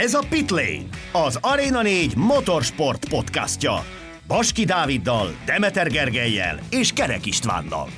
[0.00, 3.84] Ez a Pitlane, az Arena 4 motorsport podcastja.
[4.26, 7.88] Baski Dáviddal, Demeter Gergelyel és Kerek Istvánnal.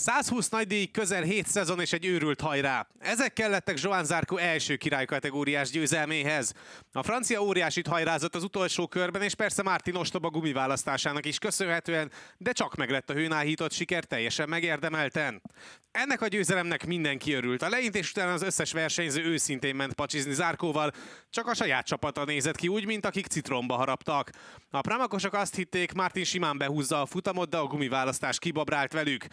[0.00, 2.86] 120 nagydíj, közel 7 szezon és egy őrült hajrá.
[2.98, 6.52] Ezek kellettek Joan Zarco első királykategóriás győzelméhez.
[6.92, 12.52] A francia óriásit hajrázott az utolsó körben, és persze Martin ostoba gumiválasztásának is köszönhetően, de
[12.52, 15.42] csak meg lett a hőnáhított siker teljesen megérdemelten.
[15.90, 17.62] Ennek a győzelemnek mindenki örült.
[17.62, 20.92] A leintés után az összes versenyző őszintén ment pacsizni Zárkóval,
[21.30, 24.30] csak a saját csapata nézett ki úgy, mint akik citromba haraptak.
[24.70, 29.26] A pramakosok azt hitték, Martin simán behúzza a futamot, de a gumiválasztás kibabrált velük.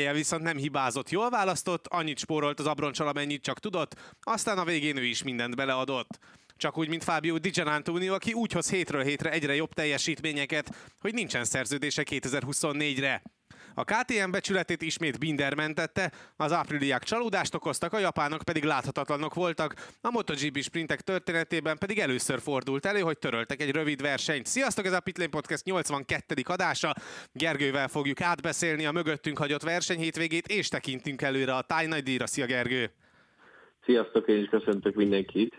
[0.00, 4.64] Banyaja viszont nem hibázott, jól választott, annyit spórolt az abroncsal, amennyit csak tudott, aztán a
[4.64, 6.18] végén ő is mindent beleadott.
[6.56, 11.14] Csak úgy, mint Fábio Di Gianantonio, aki úgy hoz hétről hétre egyre jobb teljesítményeket, hogy
[11.14, 13.22] nincsen szerződése 2024-re.
[13.74, 19.74] A KTM becsületét ismét Binder mentette, az ápriliák csalódást okoztak, a japánok pedig láthatatlanok voltak,
[20.00, 24.46] a MotoGP sprintek történetében pedig először fordult elő, hogy töröltek egy rövid versenyt.
[24.46, 26.34] Sziasztok, ez a Pitlane Podcast 82.
[26.44, 26.94] adása.
[27.32, 32.26] Gergővel fogjuk átbeszélni a mögöttünk hagyott verseny hétvégét, és tekintünk előre a Tájnagy díjra.
[32.26, 32.90] Szia Gergő!
[33.84, 35.54] Sziasztok, én is köszöntök mindenkit!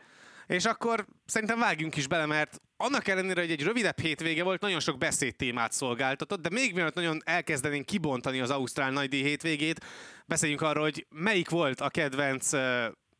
[0.47, 4.79] És akkor szerintem vágjunk is bele, mert annak ellenére, hogy egy rövidebb hétvége volt, nagyon
[4.79, 9.85] sok beszédtémát szolgáltatott, de még mielőtt nagyon elkezdenénk kibontani az Ausztrál nagydíj hétvégét,
[10.27, 12.51] beszéljünk arról, hogy melyik volt a kedvenc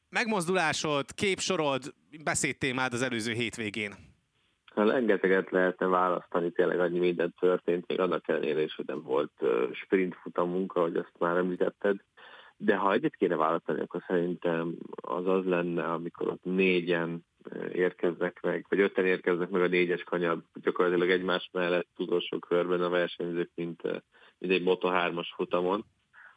[0.10, 3.94] megmozdulásod, képsorod, beszédtémád az előző hétvégén.
[4.76, 9.32] Hát rengeteget lehetne választani, tényleg annyi minden történt, még annak ellenére is, hogy nem volt
[9.72, 11.96] sprint futamunk, ahogy azt már említetted.
[12.58, 17.26] De ha egyet kéne választani, akkor szerintem az az lenne, amikor ott négyen
[17.74, 22.90] érkeznek meg, vagy öten érkeznek meg a négyes kanyar, gyakorlatilag egymás mellett utolsó körben a
[22.90, 23.82] versenyzők, mint,
[24.38, 25.86] mint egy Moto3-as futamon.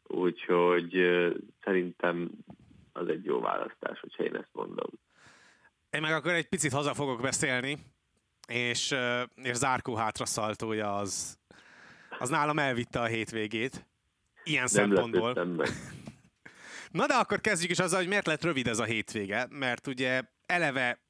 [0.03, 0.93] Úgyhogy
[1.65, 2.31] szerintem
[2.93, 4.91] az egy jó választás, hogyha én ezt mondom.
[5.91, 7.79] Én meg akkor egy picit haza fogok beszélni,
[8.49, 8.95] és,
[9.35, 11.39] és Zárkó hátraszaltója az,
[12.19, 13.87] az nálam elvitte a hétvégét.
[14.45, 15.45] Ilyen Nem szempontból.
[15.45, 15.69] Meg.
[16.91, 20.23] Na de akkor kezdjük is azzal, hogy miért lett rövid ez a hétvége, mert ugye
[20.47, 21.01] eleve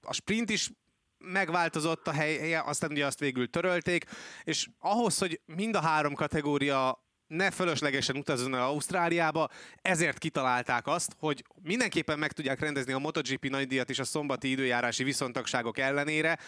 [0.00, 0.70] a sprint is
[1.18, 4.04] megváltozott a helye, aztán ugye azt végül törölték,
[4.44, 9.48] és ahhoz, hogy mind a három kategória ne fölöslegesen utazzon el Ausztráliába,
[9.82, 15.04] ezért kitalálták azt, hogy mindenképpen meg tudják rendezni a MotoGP nagydíjat is a szombati időjárási
[15.04, 16.38] viszontagságok ellenére,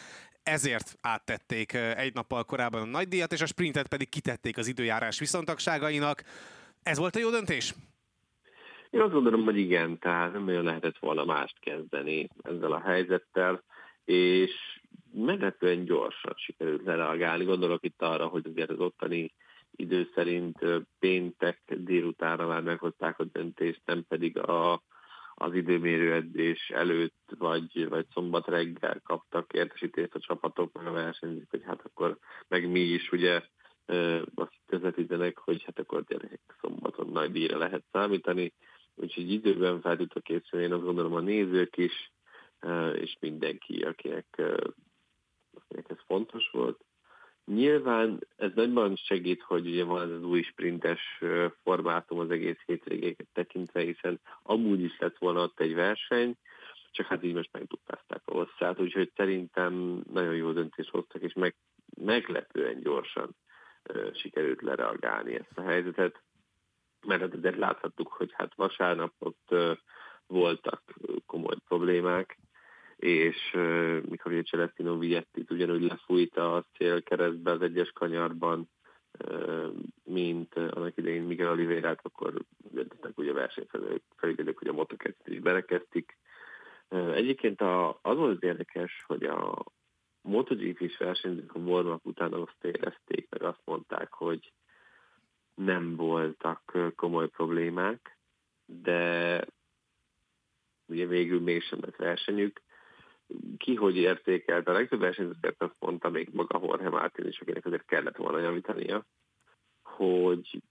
[0.43, 6.23] ezért áttették egy nappal korábban a nagydíjat, és a sprintet pedig kitették az időjárás viszontagságainak.
[6.83, 7.75] Ez volt a jó döntés?
[8.91, 13.62] Én azt gondolom, hogy igen, tehát nem nagyon lehetett volna mást kezdeni ezzel a helyzettel,
[14.04, 14.81] és
[15.12, 17.44] meglepően gyorsan sikerült lereagálni.
[17.44, 19.34] Gondolok itt arra, hogy azért az ottani
[19.71, 20.59] idő szerint
[20.99, 24.82] péntek délutánra már meghozták a döntést, nem pedig a,
[25.34, 31.50] az időmérő edzés előtt, vagy, vagy szombat reggel kaptak értesítést a csapatok, meg a versenyzők,
[31.50, 32.19] hogy hát akkor
[32.49, 33.43] meg mi is ugye
[34.34, 38.53] azt közvetítenek, hogy hát akkor gyerekek szombaton nagy díjra lehet számítani,
[39.01, 42.13] úgyhogy időben fel tudtak készülni, én azt gondolom a nézők is,
[42.95, 44.43] és mindenki, akinek,
[45.55, 46.85] akinek ez fontos volt.
[47.45, 51.23] Nyilván ez nagyban segít, hogy ugye van ez az új sprintes
[51.63, 56.37] formátum az egész hétvégéket tekintve, hiszen amúgy is lett volna ott egy verseny,
[56.91, 61.55] csak hát így most megdupázták a hosszát, úgyhogy szerintem nagyon jó döntést hoztak, és meg,
[62.01, 63.37] meglepően gyorsan
[64.15, 66.23] sikerült lereagálni ezt a helyzetet
[67.07, 69.55] mert azért láthattuk, hogy hát vasárnap ott
[70.27, 70.83] voltak
[71.27, 72.39] komoly problémák,
[72.97, 73.51] és
[74.09, 78.71] mikor ugye Celestino Viettit ugyanúgy lefújta a célkeresztbe az egyes kanyarban,
[80.05, 82.35] mint annak idején Miguel Oliveirát, akkor
[82.71, 86.17] döntöttek ugye versenyfelügyelők, hogy a motoket is berekeztik.
[86.89, 89.65] Egyébként a, az volt érdekes, hogy a
[90.21, 94.53] MotoGP-s versenyzők a warm után azt érezték, meg azt mondták, hogy
[95.59, 98.19] nem voltak komoly problémák,
[98.67, 99.44] de
[100.87, 102.61] ugye végül mégsem lett versenyük.
[103.56, 104.69] Ki hogy értékelt?
[104.69, 109.05] A legtöbb versenyzőket azt mondta még maga Jorge Martin is, akinek azért kellett volna javítania,
[109.82, 110.62] hogy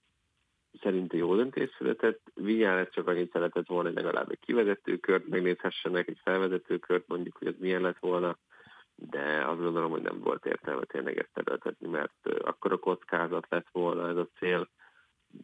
[0.81, 2.21] szerinte jó döntés született.
[2.33, 7.59] Vinyálet csak annyit szeretett volna, hogy legalább egy kivezetőkört megnézhessenek, egy felvezetőkört, mondjuk, hogy ez
[7.59, 8.37] milyen lett volna
[8.97, 13.67] de azt gondolom, hogy nem volt értelme tényleg ezt terültetni, mert akkor a kockázat lett
[13.71, 14.69] volna ez a cél.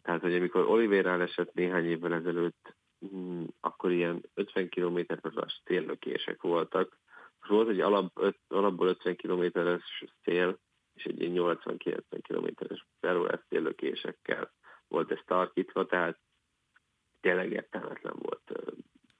[0.02, 2.74] Tehát, hogy amikor Oliver esett néhány évvel ezelőtt,
[3.14, 6.98] mm, akkor ilyen 50 km per téllökések voltak.
[7.38, 10.58] Most volt egy alap, alapból 50 km-es szél,
[10.94, 14.52] és egy 80-90 km-es per órás téllökésekkel
[14.88, 16.18] volt ez tarkítva, tehát
[17.20, 18.52] tényleg értelmetlen volt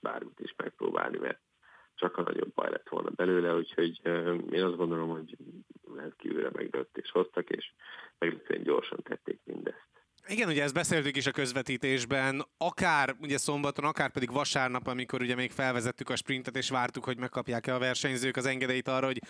[0.00, 1.40] bármit is megpróbálni, mert
[1.94, 4.00] csak a nagyobb baj lett volna belőle, úgyhogy
[4.50, 5.36] én azt gondolom, hogy
[5.96, 7.72] rendkívülre megdőtt és hoztak, és
[8.18, 10.03] meglepően gyorsan tették mindezt.
[10.28, 15.34] Igen, ugye ezt beszéltük is a közvetítésben, akár ugye szombaton, akár pedig vasárnap, amikor ugye
[15.34, 19.20] még felvezettük a sprintet, és vártuk, hogy megkapják-e a versenyzők az engedélyt arra, hogy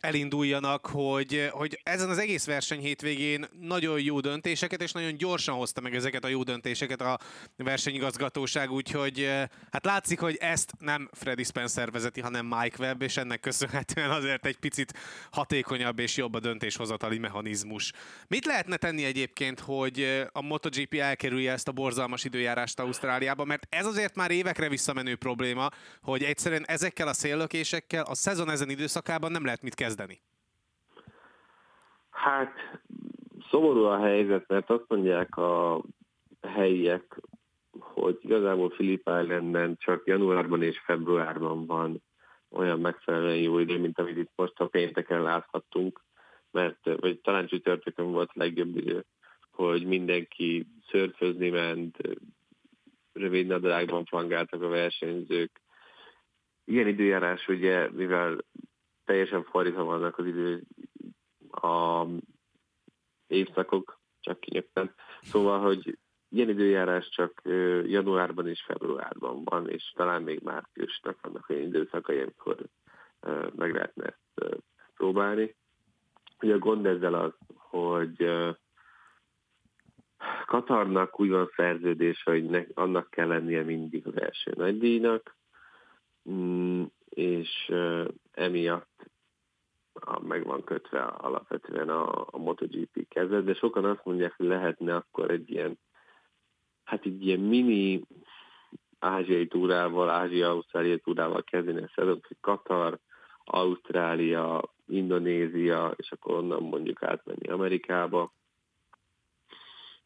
[0.00, 5.80] elinduljanak, hogy, hogy ezen az egész verseny hétvégén nagyon jó döntéseket, és nagyon gyorsan hozta
[5.80, 7.18] meg ezeket a jó döntéseket a
[7.56, 9.28] versenyigazgatóság, úgyhogy
[9.70, 14.46] hát látszik, hogy ezt nem Freddy Spencer vezeti, hanem Mike Webb, és ennek köszönhetően azért
[14.46, 14.92] egy picit
[15.30, 17.92] hatékonyabb és jobb a döntéshozatali mechanizmus.
[18.26, 23.86] Mit lehetne tenni egyébként, hogy a MotoGP elkerülje ezt a borzalmas időjárást Ausztráliába, mert ez
[23.86, 25.68] azért már évekre visszamenő probléma,
[26.02, 30.20] hogy egyszerűen ezekkel a széllökésekkel a szezon ezen időszakában nem lehet mit kezdeni kezdeni?
[32.10, 32.52] Hát
[33.50, 35.82] szomorú a helyzet, mert azt mondják a
[36.42, 37.20] helyiek,
[37.78, 42.02] hogy igazából Philip Islanden csak januárban és februárban van
[42.50, 46.00] olyan megfelelően jó idő, mint amit itt most a pénteken láthattunk,
[46.50, 49.04] mert vagy talán csütörtökön volt a legjobb idő,
[49.50, 51.96] hogy mindenki szörfözni ment,
[53.12, 55.60] rövid nadrágban fangáltak a versenyzők.
[56.64, 58.38] Ilyen időjárás ugye, mivel
[59.10, 60.62] teljesen fordítva vannak az idő
[61.50, 62.06] a
[63.26, 64.94] évszakok, csak kinyögtem.
[65.22, 65.98] Szóval, hogy
[66.28, 67.40] ilyen időjárás csak
[67.84, 72.56] januárban és februárban van, és talán még márciusnak vannak olyan időszakai, amikor
[73.56, 74.62] meg lehetne ezt
[74.94, 75.56] próbálni.
[76.42, 78.30] Ugye a gond ezzel az, hogy
[80.46, 85.36] Katarnak úgy van szerződés, hogy ne, annak kell lennie mindig az első nagydíjnak,
[86.30, 87.72] mm, és
[88.32, 89.10] emiatt
[90.22, 95.30] meg van kötve alapvetően a, a MotoGP kezet, de sokan azt mondják, hogy lehetne akkor
[95.30, 95.78] egy ilyen,
[96.84, 98.02] hát egy ilyen mini
[98.98, 102.98] ázsiai túrával, ázsia-ausztrália túrával kezdeni a szezont, hogy Katar,
[103.44, 108.32] Ausztrália, Indonézia, és akkor onnan mondjuk átmenni Amerikába.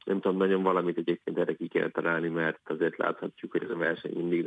[0.05, 3.77] Nem tudom, nagyon valamit egyébként erre ki kell találni, mert azért láthatjuk, hogy ez a
[3.77, 4.45] verseny mindig,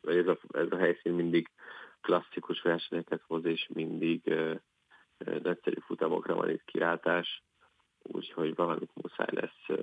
[0.00, 1.50] vagy ez a, ez a helyszín mindig
[2.06, 4.34] klasszikus versenyeket hoz, és mindig
[5.42, 7.42] nagyszerű futamokra van itt kilátás,
[8.02, 9.78] úgyhogy valamit muszáj lesz,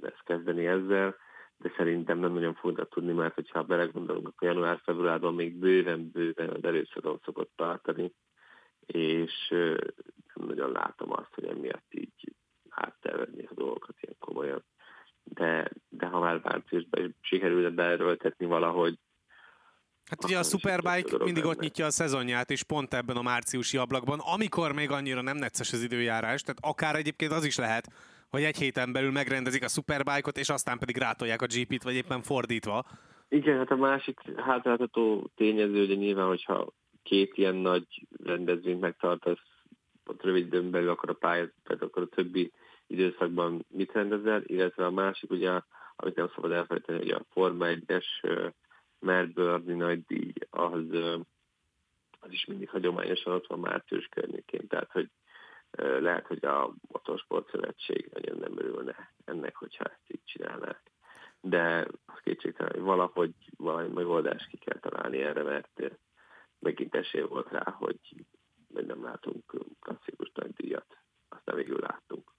[0.00, 1.16] lesz kezdeni ezzel,
[1.56, 7.20] de szerintem nem nagyon fognak tudni, mert hogyha belegondolunk, akkor január-februárban még bőven-bőven az előszadon
[7.24, 8.12] szokott tartani,
[8.86, 9.48] és
[10.34, 12.34] nem nagyon látom azt, hogy emiatt így
[12.68, 14.64] áttervedni a dolgokat ilyen komolyan.
[15.24, 18.98] De, de ha már márciusban sikerülne beerőltetni valahogy
[20.08, 24.18] Hát ugye a Superbike mindig ott nyitja a szezonját, és pont ebben a márciusi ablakban,
[24.18, 27.88] amikor még annyira nem necces az időjárás, tehát akár egyébként az is lehet,
[28.28, 32.22] hogy egy héten belül megrendezik a Superbike-ot, és aztán pedig rátolják a GP-t, vagy éppen
[32.22, 32.84] fordítva.
[33.28, 36.72] Igen, hát a másik hátráltató tényező, hogy nyilván, hogyha
[37.02, 39.42] két ilyen nagy rendezvényt megtartasz,
[40.06, 42.52] ott rövid időn belül, akkor a pályát, akkor a többi
[42.86, 45.50] időszakban mit rendezel, illetve a másik, ugye,
[45.96, 48.04] amit nem szabad elfelejteni, hogy a Forma 1-es
[49.00, 50.84] Melbourne nagy díj, az,
[52.20, 55.10] az is mindig hagyományosan ott van március környékén, tehát hogy
[56.00, 60.90] lehet, hogy a Motorsport Szövetség nagyon nem örülne ennek, hogyha ezt így csinálnák.
[61.40, 65.82] De az kétségtelen, hogy valahogy valami megoldást ki kell találni erre, mert
[66.58, 67.98] megint esély volt rá, hogy
[68.68, 70.98] nem látunk klasszikus nagy díjat.
[71.28, 72.32] Aztán végül láttunk.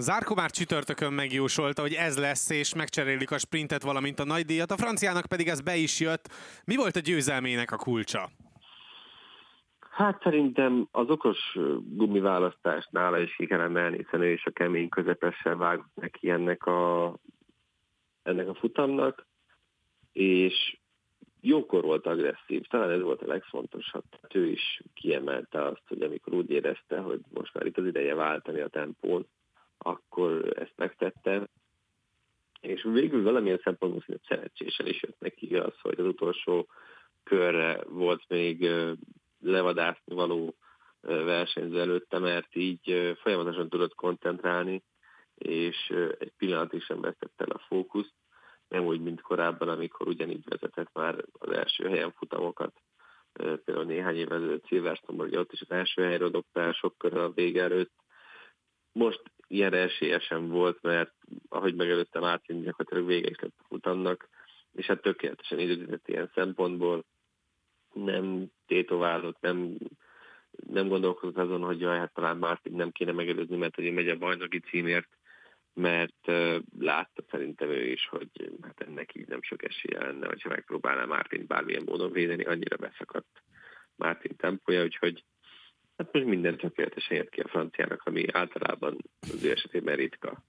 [0.00, 4.70] Zárko már csütörtökön megjósolta, hogy ez lesz, és megcserélik a sprintet, valamint a nagy díjat.
[4.70, 6.28] A franciának pedig ez be is jött.
[6.64, 8.28] Mi volt a győzelmének a kulcsa?
[9.90, 11.38] Hát szerintem az okos
[11.80, 16.66] gumiválasztás nála is ki kellene emelni, hiszen ő is a kemény közepessel vágott neki ennek
[16.66, 17.14] a,
[18.22, 19.26] ennek a futamnak,
[20.12, 20.78] és
[21.40, 24.04] jókor volt agresszív, talán ez volt a legfontosabb.
[24.22, 28.14] Hát ő is kiemelte azt, hogy amikor úgy érezte, hogy most már itt az ideje
[28.14, 29.26] váltani a tempón,
[29.82, 31.48] akkor ezt megtette,
[32.60, 36.68] és végül valamilyen szempontból szinte szerencsésen is jött neki az, hogy az utolsó
[37.22, 38.70] körre volt még
[39.40, 40.54] levadászni való
[41.00, 44.82] versenyző előtte, mert így folyamatosan tudott koncentrálni,
[45.34, 48.14] és egy pillanatig sem vesztette el a fókuszt,
[48.68, 52.72] nem úgy, mint korábban, amikor ugyanígy vezetett már az első helyen futamokat,
[53.32, 57.30] például néhány évvel ezelőtt Silverstone-ban, ott is az első helyre dobta el sok körül a
[57.30, 57.92] vége előtt.
[58.92, 61.14] Most ilyen esélye volt, mert
[61.48, 64.28] ahogy megelőttem átjönni, gyakorlatilag vége is lett a futamnak,
[64.72, 67.04] és hát tökéletesen időzített ilyen szempontból,
[67.92, 69.76] nem tétoválott, nem,
[70.66, 74.16] nem gondolkozott azon, hogy jaj, hát talán Martin nem kéne megelőzni, mert hogy megy a
[74.16, 75.08] bajnoki címért,
[75.74, 78.28] mert uh, látta szerintem ő is, hogy
[78.62, 83.42] hát ennek így nem sok esélye lenne, hogyha megpróbálná Mártin bármilyen módon védeni, annyira beszakadt
[83.96, 85.24] Mártin tempója, úgyhogy
[86.00, 90.44] hát most minden tökéletesen jött ki a franciának, ami általában az ő esetében ritka.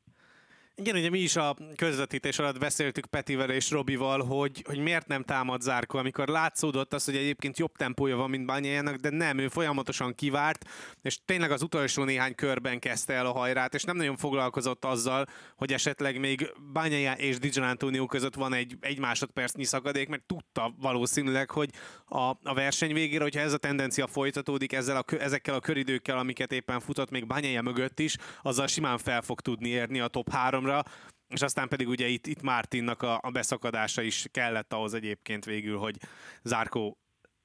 [0.81, 5.23] Igen, ugye mi is a közvetítés alatt beszéltük Petivel és Robival, hogy, hogy miért nem
[5.23, 9.47] támad Zárko, amikor látszódott az, hogy egyébként jobb tempója van, mint Bányájának, de nem, ő
[9.47, 10.65] folyamatosan kivárt,
[11.01, 15.25] és tényleg az utolsó néhány körben kezdte el a hajrát, és nem nagyon foglalkozott azzal,
[15.55, 20.75] hogy esetleg még Bányájá és Dijon Antonio között van egy, egy másodpercnyi szakadék, mert tudta
[20.79, 21.69] valószínűleg, hogy
[22.05, 26.51] a, a verseny végére, hogyha ez a tendencia folytatódik ezzel a, ezekkel a köridőkkel, amiket
[26.51, 30.69] éppen futott még Bányája mögött is, azzal simán fel fog tudni érni a top 3
[30.71, 30.83] számra,
[31.27, 35.77] és aztán pedig ugye itt, itt Mártinnak a, a beszakadása is kellett ahhoz egyébként végül,
[35.77, 35.97] hogy
[36.43, 36.97] Zárkó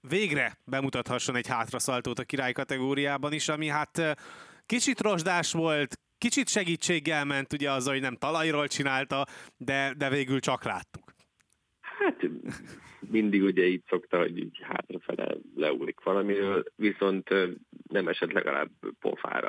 [0.08, 4.16] végre bemutathasson egy hátraszaltót a király kategóriában is, ami hát
[4.66, 10.40] kicsit rozsdás volt, kicsit segítséggel ment ugye az, hogy nem talajról csinálta, de, de végül
[10.40, 11.14] csak láttuk.
[11.80, 12.16] Hát
[13.10, 17.28] mindig ugye így szokta, hogy így hátrafele leúlik valamiről, viszont
[17.88, 18.70] nem esett legalább
[19.00, 19.48] pofára.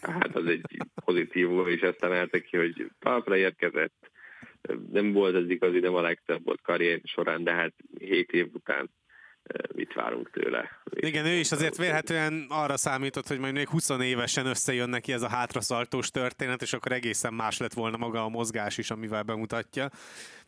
[0.00, 4.10] Tehát az egy pozitívum, és ezt emelte ki, hogy talpra érkezett.
[4.90, 8.90] Nem volt az igazi, nem a legtöbb volt karrier során, de hát hét év után
[9.74, 10.70] mit várunk tőle.
[10.90, 15.22] Igen, ő is azért vélhetően arra számított, hogy majd még 20 évesen összejön neki ez
[15.22, 19.90] a hátraszaltós történet, és akkor egészen más lett volna maga a mozgás is, amivel bemutatja.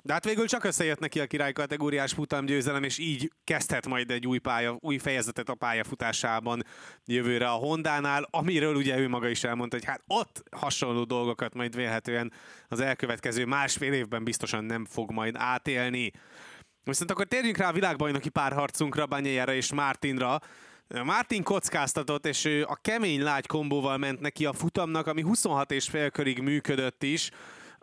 [0.02, 4.26] De hát végül csak összejött neki a király kategóriás futamgyőzelem, és így kezdhet majd egy
[4.26, 6.64] új, pálya, új fejezetet a pályafutásában
[7.05, 11.76] jövőre a Hondánál, amiről ugye ő maga is elmondta, hogy hát ott hasonló dolgokat majd
[11.76, 12.33] vélhetően
[12.69, 16.12] az elkövetkező másfél évben biztosan nem fog majd átélni.
[16.88, 20.40] Viszont akkor térjünk rá a világbajnoki párharcunkra, Banyajára és Mártinra.
[21.04, 25.88] Martin kockáztatott, és ő a kemény lágy kombóval ment neki a futamnak, ami 26 és
[25.88, 27.30] fél körig működött is.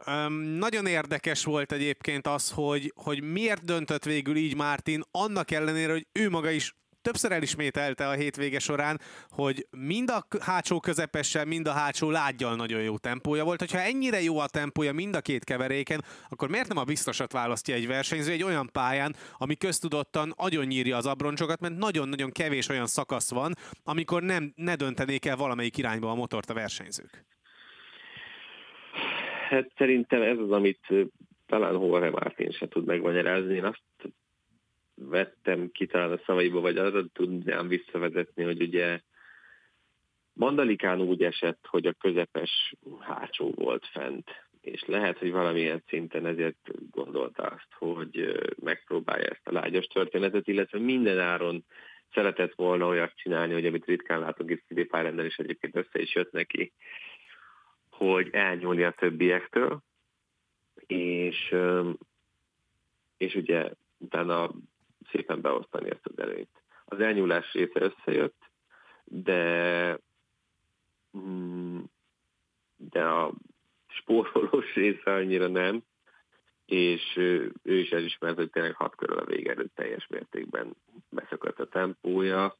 [0.07, 5.91] Um, nagyon érdekes volt egyébként az, hogy, hogy miért döntött végül így Martin, annak ellenére,
[5.91, 11.67] hogy ő maga is többször elismételte a hétvége során, hogy mind a hátsó közepessel, mind
[11.67, 13.59] a hátsó lágyjal nagyon jó tempója volt.
[13.59, 17.75] Hogyha ennyire jó a tempója mind a két keveréken, akkor miért nem a biztosat választja
[17.75, 22.85] egy versenyző egy olyan pályán, ami köztudottan nagyon nyírja az abroncsokat, mert nagyon-nagyon kevés olyan
[22.88, 27.25] szakasz van, amikor nem, ne döntenék el valamelyik irányba a motort a versenyzők.
[29.50, 30.88] Hát szerintem ez az, amit
[31.47, 33.55] talán Jorge Martin se tud megmagyarázni.
[33.55, 33.83] Én azt
[34.95, 39.01] vettem ki talán a szavaiba, vagy arra tudnám visszavezetni, hogy ugye
[40.33, 44.29] Mandalikán úgy esett, hogy a közepes hátsó volt fent,
[44.61, 50.79] és lehet, hogy valamilyen szinten ezért gondolta azt, hogy megpróbálja ezt a lágyas történetet, illetve
[50.79, 51.65] minden áron
[52.13, 56.15] szeretett volna olyat csinálni, hogy amit ritkán látunk itt Filip Islandel is egyébként össze is
[56.15, 56.73] jött neki,
[57.89, 59.81] hogy elnyúlni a többiektől,
[60.87, 61.55] és,
[63.17, 64.51] és ugye utána
[65.12, 66.62] szépen beosztani ezt az előnyt.
[66.85, 68.43] Az elnyúlás része összejött,
[69.03, 70.00] de,
[71.17, 71.79] mm,
[72.77, 73.33] de a
[73.88, 75.83] spórolós része annyira nem,
[76.65, 80.75] és ő is elismert, hogy tényleg hat körül a vége előtt teljes mértékben
[81.09, 82.55] beszakadt a tempója.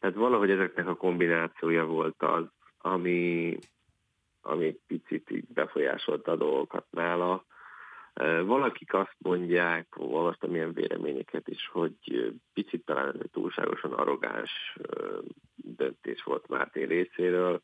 [0.00, 2.44] Tehát valahogy ezeknek a kombinációja volt az,
[2.78, 3.58] ami,
[4.40, 7.44] ami picit így befolyásolta a dolgokat nála.
[8.44, 11.94] Valakik azt mondják, olvastam ilyen véleményeket is, hogy
[12.52, 14.76] picit talán túlságosan arrogáns
[15.54, 17.62] döntés volt Mártin részéről.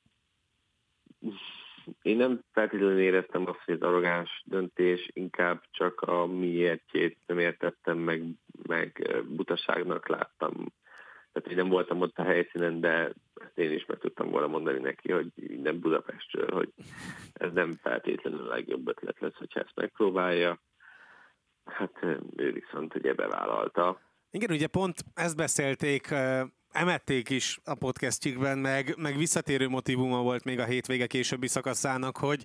[2.02, 7.98] Én nem feltétlenül éreztem azt, hogy ez arrogáns döntés, inkább csak a miértjét nem értettem,
[7.98, 8.22] meg,
[8.62, 10.72] meg butaságnak láttam.
[11.40, 13.12] Tehát, hogy nem voltam ott a helyszínen, de
[13.54, 16.72] én is meg tudtam volna mondani neki, hogy nem Budapestről, hogy
[17.32, 20.60] ez nem feltétlenül a legjobb ötlet lesz, hogyha ezt megpróbálja.
[21.64, 21.92] Hát
[22.36, 24.00] ő viszont ugye bevállalta.
[24.30, 26.14] Igen, ugye pont ezt beszélték
[26.78, 32.44] emették is a podcastjükben, meg, meg visszatérő motivuma volt még a hétvége későbbi szakaszának, hogy,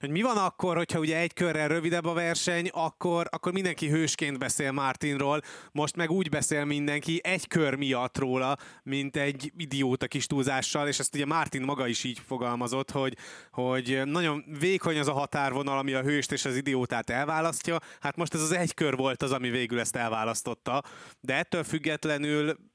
[0.00, 4.38] hogy mi van akkor, hogyha ugye egy körrel rövidebb a verseny, akkor, akkor mindenki hősként
[4.38, 5.40] beszél Martinról,
[5.72, 10.98] most meg úgy beszél mindenki egy kör miatt róla, mint egy idióta kis túlzással, és
[10.98, 13.16] ezt ugye Martin maga is így fogalmazott, hogy,
[13.50, 18.34] hogy nagyon vékony az a határvonal, ami a hőst és az idiótát elválasztja, hát most
[18.34, 20.82] ez az egy kör volt az, ami végül ezt elválasztotta,
[21.20, 22.68] de ettől függetlenül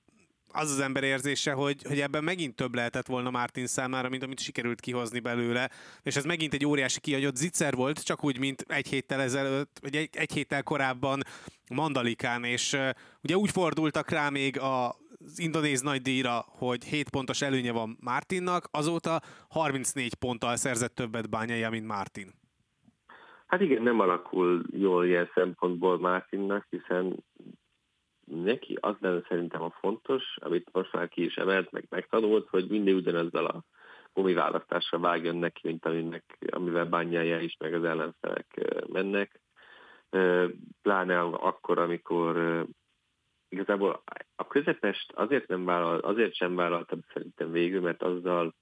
[0.55, 4.39] az az ember érzése, hogy, hogy ebben megint több lehetett volna Martin számára, mint amit
[4.39, 5.69] sikerült kihozni belőle,
[6.03, 9.95] és ez megint egy óriási kiagyott zicser volt, csak úgy, mint egy héttel ezelőtt, vagy
[9.95, 11.21] egy, egy héttel korábban
[11.75, 12.89] Mandalikán, és uh,
[13.23, 14.95] ugye úgy fordultak rá még a
[15.25, 19.19] az indonéz nagydíjra, hogy 7 pontos előnye van Martinnak, azóta
[19.49, 22.27] 34 ponttal szerzett többet bányája, mint Martin.
[23.47, 27.23] Hát igen, nem alakul jól ilyen szempontból Mártinnak, hiszen
[28.25, 32.67] neki az lenne szerintem a fontos, amit most már ki is emelt, meg megtanult, hogy
[32.67, 33.63] mindig ugyanezzel a
[34.13, 39.41] gumiválasztásra vágjon neki, mint aminek, amivel bányája is, meg az ellenfelek mennek.
[40.81, 42.65] Pláne akkor, amikor
[43.49, 44.03] igazából
[44.35, 48.53] a közepest azért, nem vállal, azért sem vállaltam szerintem végül, mert azzal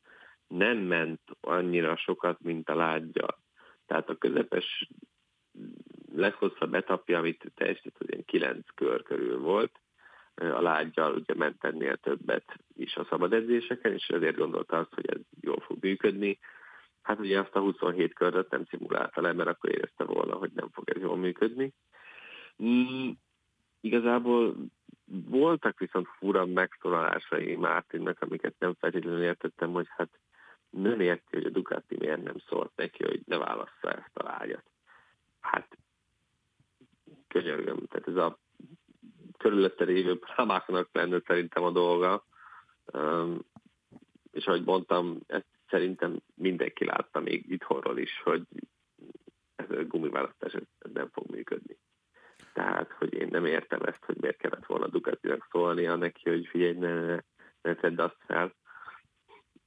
[0.47, 3.37] nem ment annyira sokat, mint a lágyjal.
[3.85, 4.89] Tehát a közepes
[6.15, 9.79] leghosszabb etapja, amit teljesített, ilyen kilenc kör körül volt,
[10.35, 15.09] a lágyjal ugye ment ennél többet is a szabad edzéseken, és ezért gondolta azt, hogy
[15.09, 16.39] ez jól fog működni.
[17.01, 20.69] Hát ugye azt a 27 köröt nem szimulálta le, mert akkor érezte volna, hogy nem
[20.71, 21.73] fog ez jól működni.
[22.63, 23.09] Mm,
[23.81, 24.55] igazából
[25.05, 30.19] voltak viszont fura megszólalásai Mártinnak, amiket nem feltétlenül értettem, hogy hát
[30.69, 34.63] nem érti, hogy a Ducati miért nem szólt neki, hogy ne válassza ezt a lágyat.
[35.39, 35.77] Hát
[37.33, 38.39] könyörgöm, tehát ez a
[39.37, 42.25] körülötte lévő prámáknak lenne szerintem a dolga.
[44.31, 48.41] És ahogy mondtam, ezt szerintem mindenki látta még itthonról is, hogy
[49.55, 51.77] ez a gumiválasztás ez, nem fog működni.
[52.53, 56.73] Tehát, hogy én nem értem ezt, hogy miért kellett volna Ducatinak szólnia neki, hogy figyelj,
[56.73, 57.19] ne, ne,
[57.61, 58.55] ne tedd azt fel.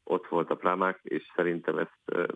[0.05, 2.29] Ott volt a plámák, és szerintem ezt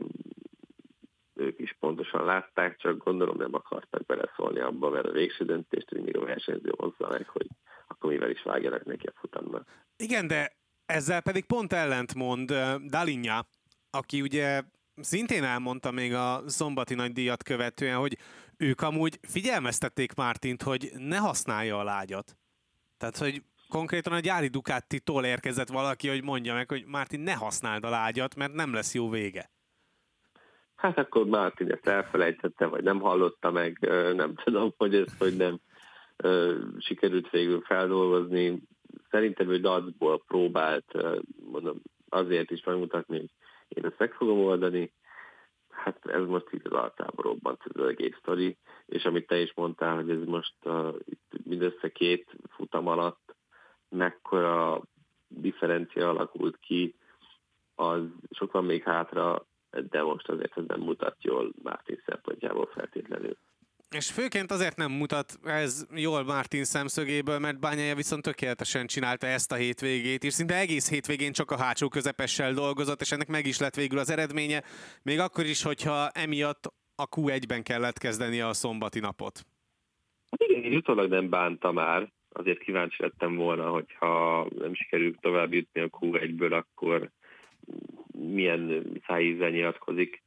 [1.41, 6.17] ők is pontosan látták, csak gondolom nem akartak beleszólni abba, mert a végső döntést mindig
[6.17, 7.47] a versenyző hozza meg, hogy
[7.89, 9.69] akkor mivel is vágjanak neki a futamnak.
[9.97, 10.57] Igen, de
[10.87, 12.53] ezzel pedig pont ellentmond
[12.87, 13.47] Dalinja,
[13.91, 14.63] aki ugye
[14.97, 18.19] szintén elmondta még a szombati nagy díjat követően, hogy
[18.57, 22.37] ők amúgy figyelmeztették Mártint, hogy ne használja a lágyat.
[22.97, 27.85] Tehát, hogy konkrétan a gyári Ducati-tól érkezett valaki, hogy mondja meg, hogy Mártin ne használd
[27.85, 29.51] a lágyat, mert nem lesz jó vége.
[30.81, 33.79] Hát akkor Mártin ezt elfelejtette, vagy nem hallotta meg,
[34.15, 35.59] nem tudom, hogy ezt hogy nem
[36.79, 38.63] sikerült végül feldolgozni.
[39.11, 40.93] Szerintem ő dacból próbált,
[41.51, 43.31] mondom, azért is megmutatni, hogy
[43.69, 44.93] én ezt meg fogom oldani.
[45.71, 49.53] Hát ez most így az altába robbant ez az egész sztori, és amit te is
[49.55, 53.35] mondtál, hogy ez most uh, itt mindössze két futam alatt
[53.89, 54.83] mekkora
[55.29, 56.95] differencia alakult ki,
[57.75, 59.47] az sok van még hátra,
[59.91, 63.37] de most azért ez nem mutat jól Mártin szempontjából feltétlenül.
[63.97, 69.53] És főként azért nem mutat ez jól Martin szemszögéből, mert Bányája viszont tökéletesen csinálta ezt
[69.53, 73.59] a hétvégét, és szinte egész hétvégén csak a hátsó közepessel dolgozott, és ennek meg is
[73.59, 74.63] lett végül az eredménye,
[75.03, 79.47] még akkor is, hogyha emiatt a Q1-ben kellett kezdeni a szombati napot.
[80.31, 85.53] Hát igen, én utólag nem bánta már, azért kíváncsi lettem volna, hogyha nem sikerül tovább
[85.53, 87.11] jutni a Q1-ből, akkor
[88.13, 90.23] milyen szájízzel nyilatkozik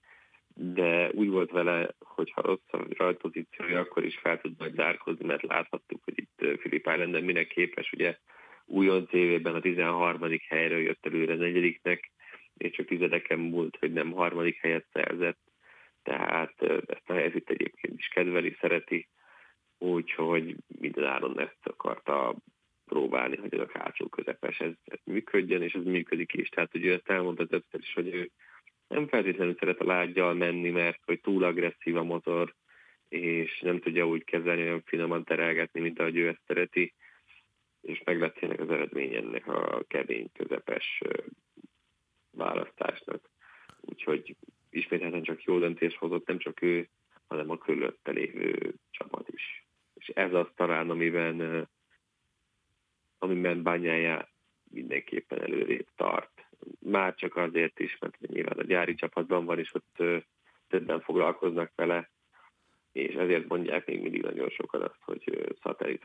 [0.56, 5.26] de úgy volt vele, hogy ha rossz a rajtpozíciója, akkor is fel tud majd zárkozni,
[5.26, 8.18] mert láthattuk, hogy itt Filip Islander minek képes, ugye
[8.66, 10.40] újon évében a 13.
[10.48, 12.12] helyről jött előre negyediknek,
[12.58, 15.40] és csak tizedeken múlt, hogy nem harmadik helyet szerzett,
[16.04, 19.08] tehát ezt a helyzet egyébként is kedveli, szereti,
[19.78, 22.36] úgyhogy minden áron ezt akarta
[22.94, 26.50] próbálni, hogy ez a hátsó közepes ez, ez működjön, és ez működik is.
[26.50, 28.30] Tehát ugye ezt elmondta többször is, hogy ő
[28.88, 32.54] nem feltétlenül szeret a lágyjal menni, mert hogy túl agresszív a motor,
[33.10, 36.94] és nem tudja úgy kezelni, olyan finoman terelgetni, mint ahogy ő ezt szereti,
[37.82, 41.02] és meg lett ennek az eredmény ennek a kemény, közepes
[42.32, 43.30] választásnak.
[43.82, 44.36] Úgyhogy
[44.70, 46.88] ismételten csak jó döntést hozott, nem csak ő,
[47.28, 49.66] hanem a körülötte lévő csapat is.
[49.96, 51.68] És ez az talán, amiben,
[53.24, 54.30] amiben bányája
[54.64, 56.46] mindenképpen előrébb tart
[56.80, 60.04] már csak azért is, mert nyilván a gyári csapatban van, és ott
[60.68, 62.12] többen foglalkoznak vele,
[62.92, 66.04] és ezért mondják még mindig nagyon sokan azt, hogy szatellit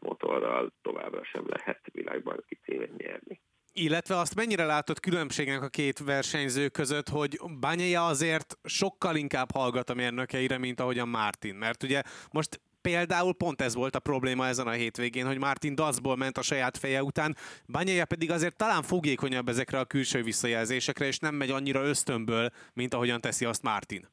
[0.82, 3.40] továbbra sem lehet világbajnoki címet nyerni.
[3.72, 9.90] Illetve azt mennyire látott különbségnek a két versenyző között, hogy Banyaja azért sokkal inkább hallgat
[9.90, 11.54] a mérnökeire, mint ahogyan Martin.
[11.54, 12.02] Mert ugye
[12.32, 16.42] most például pont ez volt a probléma ezen a hétvégén, hogy Martin Dazból ment a
[16.42, 17.36] saját feje után,
[17.72, 22.94] Banyaja pedig azért talán fogékonyabb ezekre a külső visszajelzésekre, és nem megy annyira ösztönből, mint
[22.94, 24.08] ahogyan teszi azt Martin.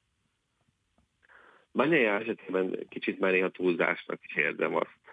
[1.74, 5.04] Banyaja esetében kicsit már néha túlzásnak is érzem azt,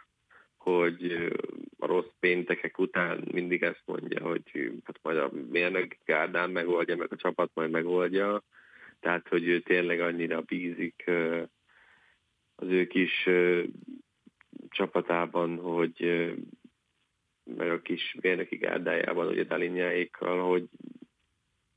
[0.56, 1.12] hogy
[1.78, 7.12] a rossz péntekek után mindig ezt mondja, hogy hát majd a mérnök gárdán megoldja, meg
[7.12, 8.42] a csapat majd megoldja.
[9.00, 11.10] Tehát, hogy ő tényleg annyira bízik
[12.54, 13.28] az ő kis
[14.68, 16.30] csapatában, hogy
[17.44, 20.68] meg a kis mérnöki gárdájában, ugye Dalinjáékkal, hogy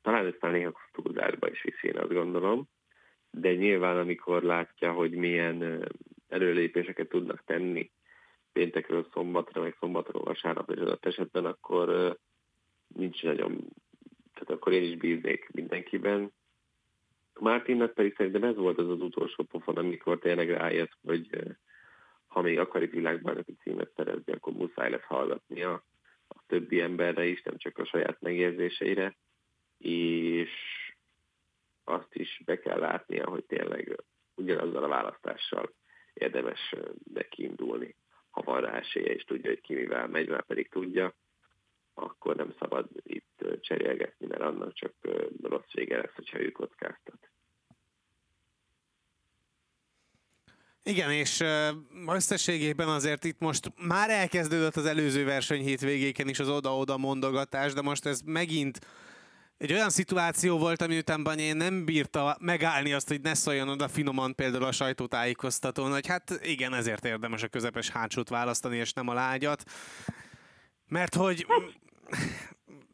[0.02, 2.68] talán ezt már néha túlzásba is viszi, én azt gondolom.
[3.32, 5.88] de nyilván amikor látja, hogy milyen
[6.28, 7.92] előlépéseket tudnak tenni
[8.52, 12.18] péntekről szombatra, meg szombatról vasárnap és adott esetben, akkor
[12.88, 13.52] nincs nagyon,
[14.34, 16.32] tehát akkor én is bíznék mindenkiben.
[17.40, 21.30] Mártinnak pedig szerintem ez volt az az utolsó pofon, amikor tényleg rájött, hogy
[22.28, 25.86] ha még akar itt világbajnoki címet szerezni, akkor muszáj lesz hallgatnia
[26.28, 29.18] a többi emberre is, nem csak a saját megérzéseire,
[29.78, 30.52] és
[31.84, 34.04] azt is be kell látnia, hogy tényleg
[34.36, 35.74] ugyanazzal a választással
[36.14, 36.76] érdemes
[37.14, 37.52] neki.
[38.30, 41.16] Ha van rá esélye, és tudja, hogy ki mivel megy, már pedig tudja,
[41.96, 44.94] akkor nem szabad itt cserélgetni, mert annak csak
[45.42, 47.30] rossz vége lesz, hogyha ő kockáztat.
[50.84, 51.44] Igen, és
[52.08, 57.82] összességében azért itt most már elkezdődött az előző verseny hétvégéken is az oda-oda mondogatás, de
[57.82, 58.80] most ez megint
[59.58, 63.88] egy olyan szituáció volt, ami után Banyé nem bírta megállni azt, hogy ne szóljon oda
[63.88, 69.08] finoman például a sajtótájékoztatón, hogy hát igen, ezért érdemes a közepes hátsót választani, és nem
[69.08, 69.64] a lágyat.
[70.88, 71.46] Mert hogy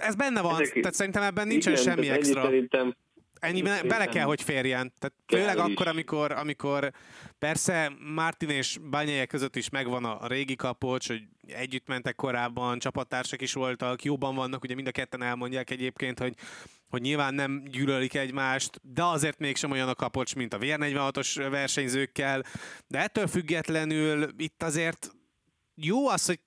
[0.01, 2.41] ez benne van, Ezek, tehát szerintem ebben nincsen igen, semmi extra.
[2.41, 2.95] Szerintem
[3.41, 4.93] Ennyi bele kell, hogy férjen.
[4.99, 6.91] Tehát főleg akkor, amikor, amikor
[7.39, 12.79] persze Martin és Bányája között is megvan a, a régi kapocs, hogy együtt mentek korábban,
[12.79, 16.33] csapattársak is voltak, jóban vannak, ugye mind a ketten elmondják egyébként, hogy,
[16.89, 22.43] hogy nyilván nem gyűlölik egymást, de azért mégsem olyan a kapocs, mint a VR46-os versenyzőkkel,
[22.87, 25.11] de ettől függetlenül itt azért
[25.75, 26.39] jó az, hogy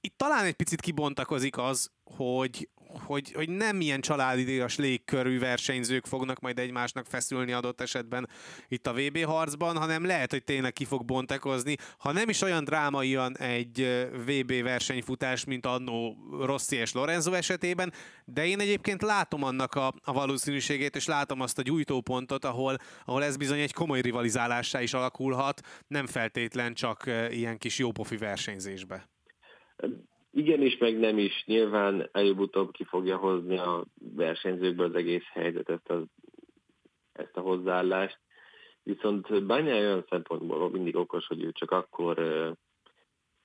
[0.00, 6.40] itt talán egy picit kibontakozik az, hogy, hogy, hogy nem ilyen családidéjas légkörű versenyzők fognak
[6.40, 8.28] majd egymásnak feszülni adott esetben
[8.68, 11.76] itt a VB harcban, hanem lehet, hogy tényleg ki fog bontakozni.
[11.98, 17.92] Ha nem is olyan drámaian egy VB versenyfutás, mint annó Rossi és Lorenzo esetében,
[18.24, 23.24] de én egyébként látom annak a, a valószínűségét, és látom azt a gyújtópontot, ahol, ahol
[23.24, 29.08] ez bizony egy komoly rivalizálássá is alakulhat, nem feltétlen csak ilyen kis jópofi versenyzésbe.
[30.38, 31.44] Igen is, meg nem is.
[31.46, 36.02] Nyilván előbb-utóbb ki fogja hozni a versenyzőkből az egész helyzetet, az,
[37.12, 38.18] ezt a hozzáállást.
[38.82, 42.16] Viszont Bányája olyan szempontból mindig okos, hogy ő csak akkor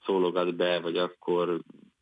[0.06, 1.62] szólogat be, vagy akkor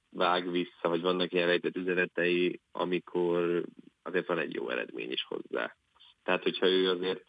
[0.10, 3.64] vág vissza, vagy vannak ilyen rejtett üzenetei, amikor
[4.02, 5.76] azért van egy jó eredmény is hozzá.
[6.24, 7.24] Tehát, hogyha ő azért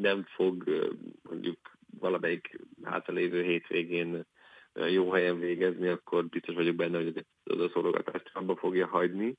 [0.00, 0.64] nem fog
[1.22, 1.58] mondjuk
[1.98, 4.24] valamelyik hátralévő hétvégén
[4.74, 9.34] jó helyen végezni, akkor biztos vagyok benne, hogy az a szorogatást abba fogja hagyni.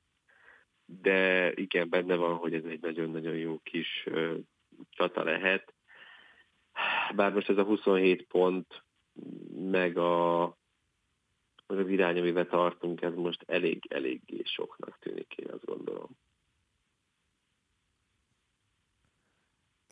[0.86, 4.08] De igen, benne van, hogy ez egy nagyon-nagyon jó kis
[4.90, 5.74] csata lehet.
[7.14, 8.84] Bár most ez a 27 pont,
[9.70, 10.44] meg a,
[11.66, 16.08] meg az irány, amivel tartunk, ez most elég, eléggé soknak tűnik, én azt gondolom.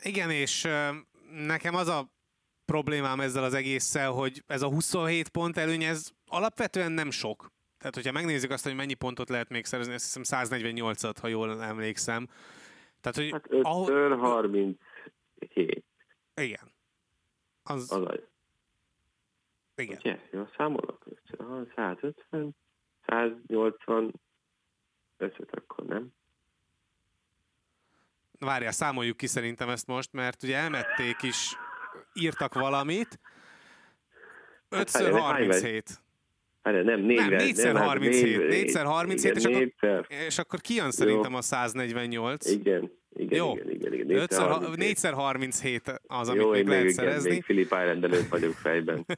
[0.03, 0.67] Igen, és
[1.31, 2.12] nekem az a
[2.65, 7.51] problémám ezzel az egésszel, hogy ez a 27 pont előny, ez alapvetően nem sok.
[7.77, 11.63] Tehát, hogyha megnézzük azt, hogy mennyi pontot lehet még szerezni, azt hiszem 148-at, ha jól
[11.63, 12.27] emlékszem.
[13.01, 14.17] Tehát, hogy hát 5 ahol...
[14.17, 15.83] 37.
[16.35, 16.71] Igen.
[17.63, 17.91] Az...
[17.91, 18.19] az
[19.75, 19.97] Igen.
[19.97, 21.05] Ugye, jól számolok?
[21.75, 22.55] 150,
[23.05, 24.13] 180,
[25.17, 26.13] 5 akkor nem?
[28.39, 31.55] Várjál, számoljuk ki szerintem ezt most, mert ugye elmették is
[32.13, 33.19] írtak valamit.
[34.69, 36.01] 5 37.
[36.63, 38.47] Hát nem, 4 nem, 4 37.
[38.47, 42.45] 4 37, és, akkor, és akkor kijön szerintem a 148.
[42.45, 43.53] Igen, igen, Jó.
[43.53, 44.05] igen, igen, igen.
[44.75, 47.29] 4 x 37 az, amit Jó, még lehet igen, szerezni.
[47.29, 49.05] Még Philip Island előtt vagyok fejben.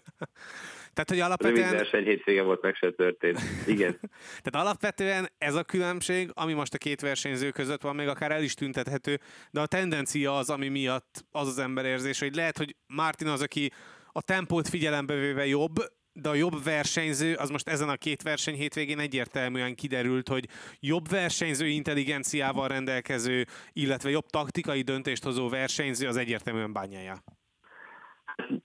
[0.96, 1.72] Tehát, hogy alapvetően...
[1.72, 3.40] Rövid verseny hétvége volt, meg se történt.
[3.68, 4.00] Igen.
[4.44, 8.44] Tehát alapvetően ez a különbség, ami most a két versenyző között van, még akár el
[8.44, 9.20] is tüntethető,
[9.52, 13.72] de a tendencia az, ami miatt az az emberérzés, hogy lehet, hogy Martin az, aki
[14.12, 15.76] a tempót figyelembe véve jobb,
[16.14, 20.48] de a jobb versenyző, az most ezen a két verseny hétvégén egyértelműen kiderült, hogy
[20.80, 27.24] jobb versenyző intelligenciával rendelkező, illetve jobb taktikai döntést hozó versenyző az egyértelműen bányája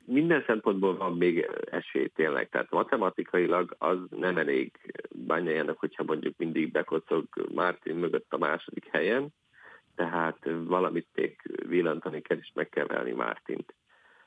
[0.05, 2.49] minden szempontból van még esély tényleg.
[2.49, 4.73] Tehát matematikailag az nem elég
[5.11, 9.29] bányájának, hogyha mondjuk mindig bekocog Martin mögött a második helyen,
[9.95, 13.75] tehát valamit még villantani kell, és meg kell velni Mártint.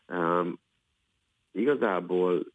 [0.07, 0.59] Um,
[1.51, 2.45] igazából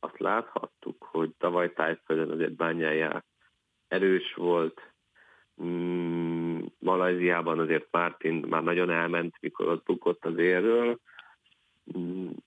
[0.00, 3.24] azt láthattuk, hogy tavaly tájföldön azért bányája
[3.88, 4.92] erős volt,
[5.62, 10.98] mm, Malajziában azért Martin már nagyon elment, mikor ott bukott az érről,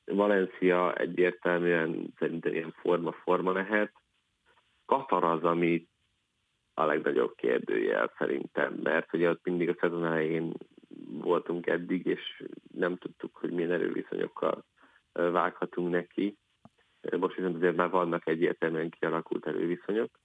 [0.05, 3.91] Valencia egyértelműen szerintem ilyen forma-forma lehet.
[4.85, 5.87] Katar az, ami
[6.73, 10.53] a legnagyobb kérdőjel szerintem, mert ugye ott mindig a szezon elején
[11.07, 12.43] voltunk eddig, és
[12.73, 14.63] nem tudtuk, hogy milyen erőviszonyokkal
[15.11, 16.37] vághatunk neki.
[17.17, 20.19] Most viszont azért már vannak egyértelműen kialakult erőviszonyok,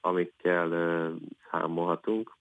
[0.00, 0.68] amikkel
[1.50, 2.36] számolhatunk,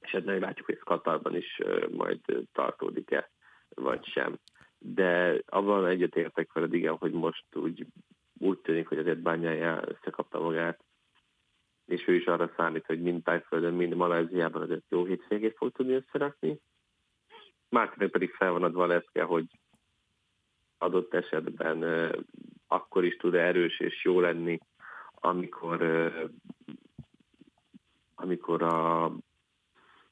[0.00, 2.20] és hát meglátjuk, hogy ez Katarban is majd
[2.52, 3.30] tartódik-e,
[3.68, 4.38] vagy sem.
[4.78, 7.86] De abban egyetértek veled, igen, hogy most úgy,
[8.38, 10.84] úgy tűnik, hogy azért bányája összekapta magát,
[11.86, 15.92] és ő is arra számít, hogy mind Tájföldön, mind Malajziában azért jó hétvégét fog tudni
[15.92, 16.60] összerakni.
[17.68, 19.46] Mártinek pedig fel van adva lesz, hogy
[20.78, 21.84] adott esetben
[22.66, 24.58] akkor is tud erős és jó lenni,
[25.14, 25.82] amikor,
[28.14, 29.12] amikor a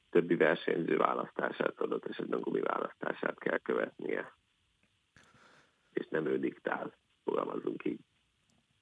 [0.09, 4.33] többi versenyző választását, adott esetben gumi választását kell követnie.
[5.97, 7.99] És nem ő diktál, fogalmazunk így.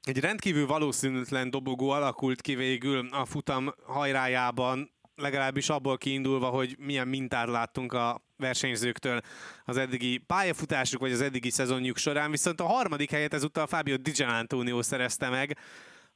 [0.02, 7.08] Egy rendkívül valószínűtlen dobogó alakult ki végül a futam hajrájában, legalábbis abból kiindulva, hogy milyen
[7.08, 9.20] mintát láttunk a versenyzőktől
[9.64, 14.24] az eddigi pályafutásuk, vagy az eddigi szezonjuk során, viszont a harmadik helyet ezúttal Fábio Di
[14.24, 15.58] Antonio szerezte meg,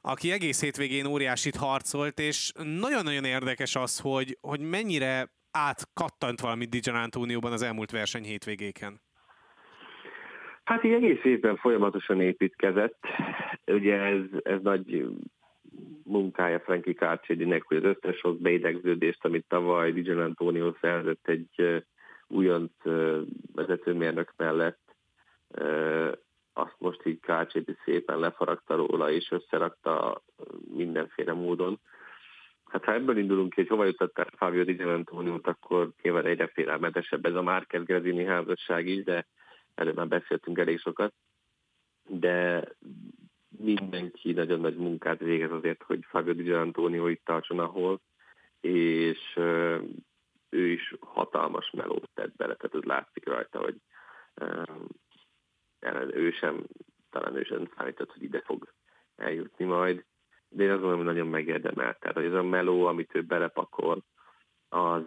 [0.00, 6.80] aki egész hétvégén óriásit harcolt, és nagyon-nagyon érdekes az, hogy, hogy mennyire átkattant valami Di
[6.90, 9.00] Antonioban az elmúlt verseny hétvégéken.
[10.70, 12.98] Hát így egész évben folyamatosan építkezett.
[13.66, 15.06] Ugye ez, ez nagy
[16.04, 21.84] munkája Frankie Kárcsédinek, hogy az összes sok beidegződést, amit tavaly Dijan Antonio szerzett egy
[22.26, 22.72] újonc
[23.54, 24.94] vezetőmérnök mellett,
[26.52, 30.22] azt most így Kárcsédi szépen lefaragta róla, és összerakta
[30.74, 31.80] mindenféle módon.
[32.64, 34.82] Hát ha ebből indulunk ki, hogy hova jutott el Fábio Di
[35.42, 39.26] akkor nyilván egyre félelmetesebb ez a Márquez Grazini házasság is, de
[39.80, 41.12] erről már beszéltünk elég sokat.
[42.08, 42.68] De
[43.48, 48.00] mindenki nagyon nagy munkát végez azért, hogy Fabio Di Antonio itt tartson ahol,
[48.60, 49.38] és
[50.48, 53.80] ő is hatalmas melót tett bele, tehát ez látszik rajta, hogy
[56.10, 56.66] ő sem,
[57.10, 58.72] talán ő sem számított, hogy ide fog
[59.16, 60.04] eljutni majd,
[60.48, 61.98] de én azt gondolom, hogy nagyon megérdemelt.
[62.00, 64.04] Tehát, hogy ez a meló, amit ő belepakol,
[64.68, 65.04] az,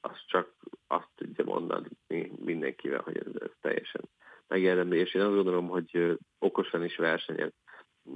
[0.00, 0.54] az csak
[0.86, 1.88] azt tudja mondani
[2.36, 4.02] mindenkivel, hogy ez, ez teljesen
[4.46, 7.52] megérdemli, és én azt gondolom, hogy okosan is versenyez,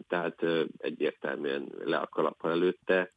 [0.08, 0.42] tehát
[0.76, 3.12] egyértelműen le a kalappal előtte.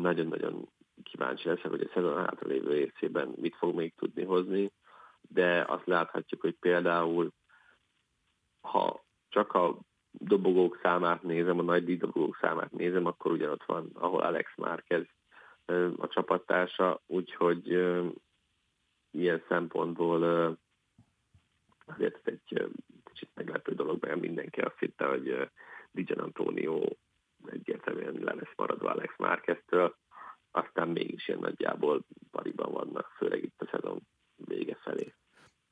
[0.00, 0.68] Nagyon-nagyon
[1.02, 4.72] kíváncsi leszek, hogy a szezon hátralévő részében mit fog még tudni hozni,
[5.20, 7.32] de azt láthatjuk, hogy például
[8.60, 9.78] ha csak a
[10.10, 15.06] dobogók számát nézem, a nagy dobogók számát nézem, akkor ugyanott van, ahol Alex Márquez
[15.96, 17.68] a csapattársa, úgyhogy
[19.10, 20.22] ilyen szempontból
[21.86, 22.70] azért ez egy
[23.04, 25.50] kicsit meglepő dolog, mert mindenki azt hitte, hogy
[25.90, 26.82] Dijan Antonio
[27.46, 29.96] egyértelműen le lesz maradva Alex Márqueztől,
[30.50, 34.00] aztán mégis ilyen nagyjából pariban vannak, főleg itt a szezon
[34.36, 35.14] vége felé.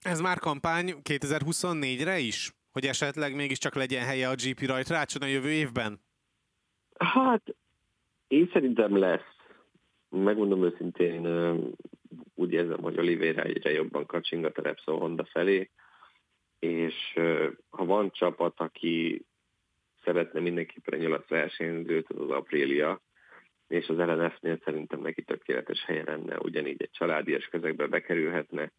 [0.01, 2.53] Ez már kampány 2024-re is?
[2.73, 6.01] Hogy esetleg mégiscsak legyen helye a GP rajtrácson a jövő évben?
[6.99, 7.55] Hát,
[8.29, 9.37] én szerintem lesz.
[10.13, 11.27] Megmondom őszintén,
[12.35, 15.71] úgy érzem, hogy Oliveira egyre jobban kacsingat a Repsol Honda felé,
[16.59, 16.95] és
[17.71, 19.25] ha van csapat, aki
[20.05, 23.01] szeretne mindenképpen egy olasz versenyzőt, az az Aprilia,
[23.69, 28.73] és az LNF-nél szerintem neki tökéletes helye lenne, ugyanígy egy családias közegbe bekerülhetne,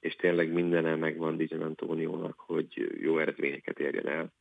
[0.00, 4.32] és tényleg mindene megvan Dijan Antóniónak, hogy jó eredményeket érjen el.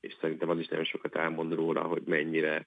[0.00, 2.66] És szerintem az is nagyon sokat elmond róla, hogy mennyire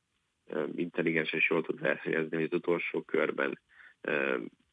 [0.76, 3.60] intelligens és jól tud versenyezni, hogy az utolsó körben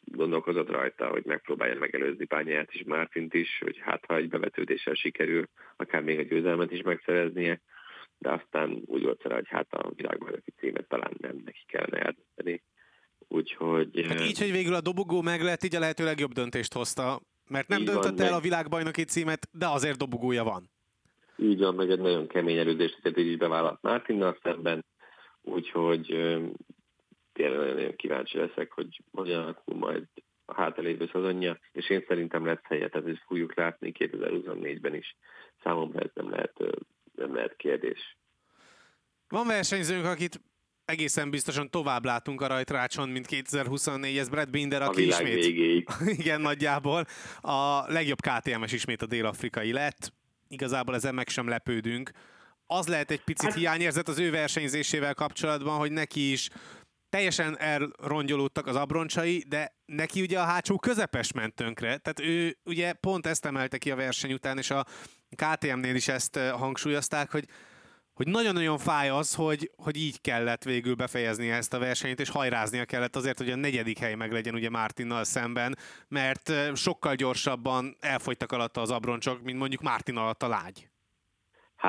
[0.04, 5.48] gondolkozott rajta, hogy megpróbálja megelőzni Bányát és Mártint is, hogy hát ha egy bevetődéssel sikerül,
[5.76, 7.60] akár még a győzelmet is megszereznie,
[8.18, 12.62] de aztán úgy volt rá, hogy hát a világbajnoki címet talán nem neki kellene eldönteni.
[13.28, 14.06] Úgyhogy...
[14.08, 17.68] Hát így, hogy végül a dobogó meg lett, így a lehető legjobb döntést hozta, mert
[17.68, 18.38] nem döntött el meg...
[18.38, 20.70] a világbajnoki címet, de azért dobogója van.
[21.36, 24.84] Így van, meg egy nagyon kemény erődést így bevállalt Mártinnal szemben,
[25.46, 26.06] úgyhogy
[27.32, 30.06] tényleg nagyon kíváncsi leszek, hogy hogyan alakul majd
[30.44, 35.16] a hátralévő szezonja, és én szerintem lesz helye, tehát ezt fogjuk látni 2024-ben is.
[35.62, 36.52] Számomra ez nem lehet,
[37.14, 38.16] nem lehet kérdés.
[39.28, 40.40] Van versenyzőnk, akit
[40.84, 45.44] egészen biztosan tovább látunk a rajtrácson, mint 2024, ez Brad Binder, aki a ismét...
[45.44, 45.88] Végéig.
[46.18, 47.04] Igen, nagyjából.
[47.40, 50.12] A legjobb KTMS ismét a dél-afrikai lett.
[50.48, 52.10] Igazából ezen meg sem lepődünk.
[52.66, 53.58] Az lehet egy picit hát...
[53.58, 56.48] hiányérzet az ő versenyzésével kapcsolatban, hogy neki is
[57.08, 62.92] teljesen elrongyolódtak az abroncsai, de neki ugye a hátsó közepes ment tönkre, tehát ő ugye
[62.92, 64.86] pont ezt emelte ki a verseny után, és a
[65.36, 67.44] KTM-nél is ezt hangsúlyozták, hogy
[68.16, 72.84] hogy nagyon-nagyon fáj az, hogy, hogy így kellett végül befejezni ezt a versenyt, és hajráznia
[72.84, 78.52] kellett azért, hogy a negyedik hely meg legyen ugye Mártinnal szemben, mert sokkal gyorsabban elfogytak
[78.52, 80.88] alatta az abroncsok, mint mondjuk Mártin alatt a lágy.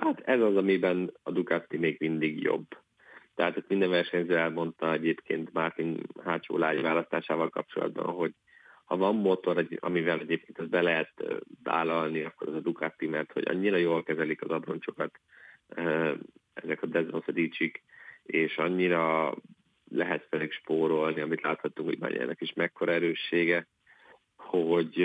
[0.03, 2.65] Hát ez az, amiben a Ducati még mindig jobb.
[3.35, 8.31] Tehát ezt minden versenyző elmondta egyébként Mártin hátsó lágy választásával kapcsolatban, hogy
[8.85, 11.23] ha van motor, amivel egyébként ezt be lehet
[11.63, 15.19] vállalni, akkor az a Ducati, mert hogy annyira jól kezelik az abroncsokat
[16.53, 17.83] ezek a Desmosedicsik,
[18.23, 19.35] és annyira
[19.89, 23.67] lehet felég spórolni, amit láthattunk, hogy Bányának is mekkora erőssége,
[24.35, 25.01] hogy,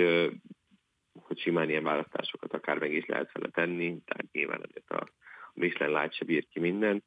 [1.33, 5.07] hogy simán ilyen választásokat akár meg is lehet vele tenni, tehát nyilván azért a,
[5.47, 7.03] a Michelin Light se bír ki mindent,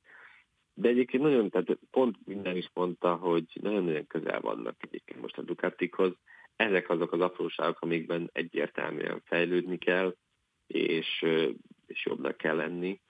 [0.74, 5.42] de egyébként nagyon, tehát pont minden is mondta, hogy nagyon-nagyon közel vannak egyébként most a
[5.42, 6.12] Ducatikhoz.
[6.56, 10.16] Ezek azok az apróságok, amikben egyértelműen fejlődni kell,
[10.66, 11.24] és,
[11.86, 13.00] és jobbnak kell lenni.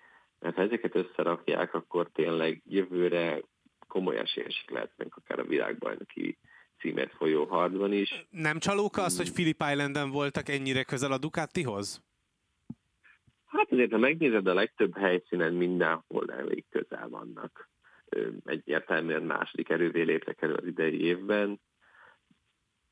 [0.41, 3.43] Mert ha ezeket összerakják, akkor tényleg jövőre
[3.87, 6.39] komoly esélyesek lehetnek akár a világbajnoki
[6.87, 8.27] címet folyó harcban is.
[8.31, 12.03] Nem csalóka az, hogy Philip Islanden voltak ennyire közel a Ducatihoz?
[13.47, 17.69] Hát azért, ha megnézed, a legtöbb helyszínen mindenhol elég közel vannak.
[18.45, 21.61] Egyértelműen második erővé léptek elő az idei évben.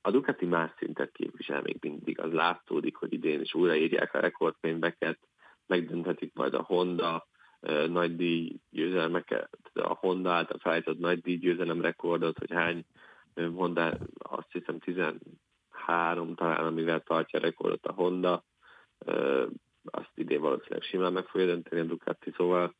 [0.00, 2.20] A Ducati más szintet képvisel még mindig.
[2.20, 5.18] Az látszódik, hogy idén is újraírják a rekordkönyveket,
[5.66, 7.26] megdönthetik majd a Honda
[7.86, 12.84] nagy díj győzelmeket, a Honda által felállított nagy díj győzelem rekordot, hogy hány
[13.34, 18.44] Honda, azt hiszem 13 talán, amivel tartja a rekordot a Honda,
[19.84, 22.74] azt idén valószínűleg simán meg fogja dönteni a Ducati, szóval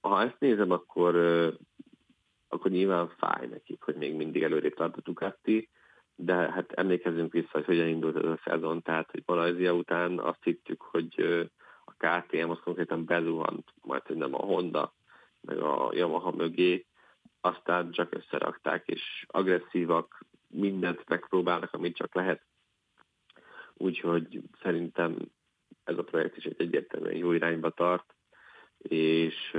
[0.00, 1.16] ha ezt nézem, akkor,
[2.48, 5.70] akkor nyilván fáj nekik, hogy még mindig előrébb tart a Ducati,
[6.14, 10.42] de hát emlékezzünk vissza, hogy hogyan indult ez a szezon, tehát hogy Malajzia után azt
[10.42, 11.20] hittük, hogy
[11.84, 14.94] a KTM az konkrétan bezuhant, majd hogy nem a Honda,
[15.40, 16.86] meg a Yamaha mögé,
[17.44, 22.42] aztán csak összerakták, és agresszívak, mindent megpróbálnak, amit csak lehet.
[23.74, 25.16] Úgyhogy szerintem
[25.84, 28.14] ez a projekt is egy egyértelműen jó irányba tart,
[28.78, 29.56] és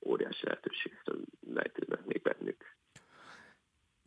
[0.00, 1.12] óriási lehetőségekre
[1.54, 2.76] lejtődnek még bennük.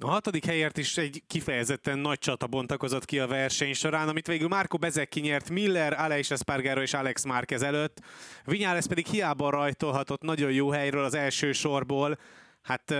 [0.01, 4.47] A hatodik helyért is egy kifejezetten nagy csata bontakozott ki a verseny során, amit végül
[4.47, 8.01] Márko Bezek nyert Miller, Aleix Espargaro és Alex Márquez előtt.
[8.45, 12.17] Vinyales pedig hiába rajtolhatott nagyon jó helyről az első sorból,
[12.61, 12.95] hát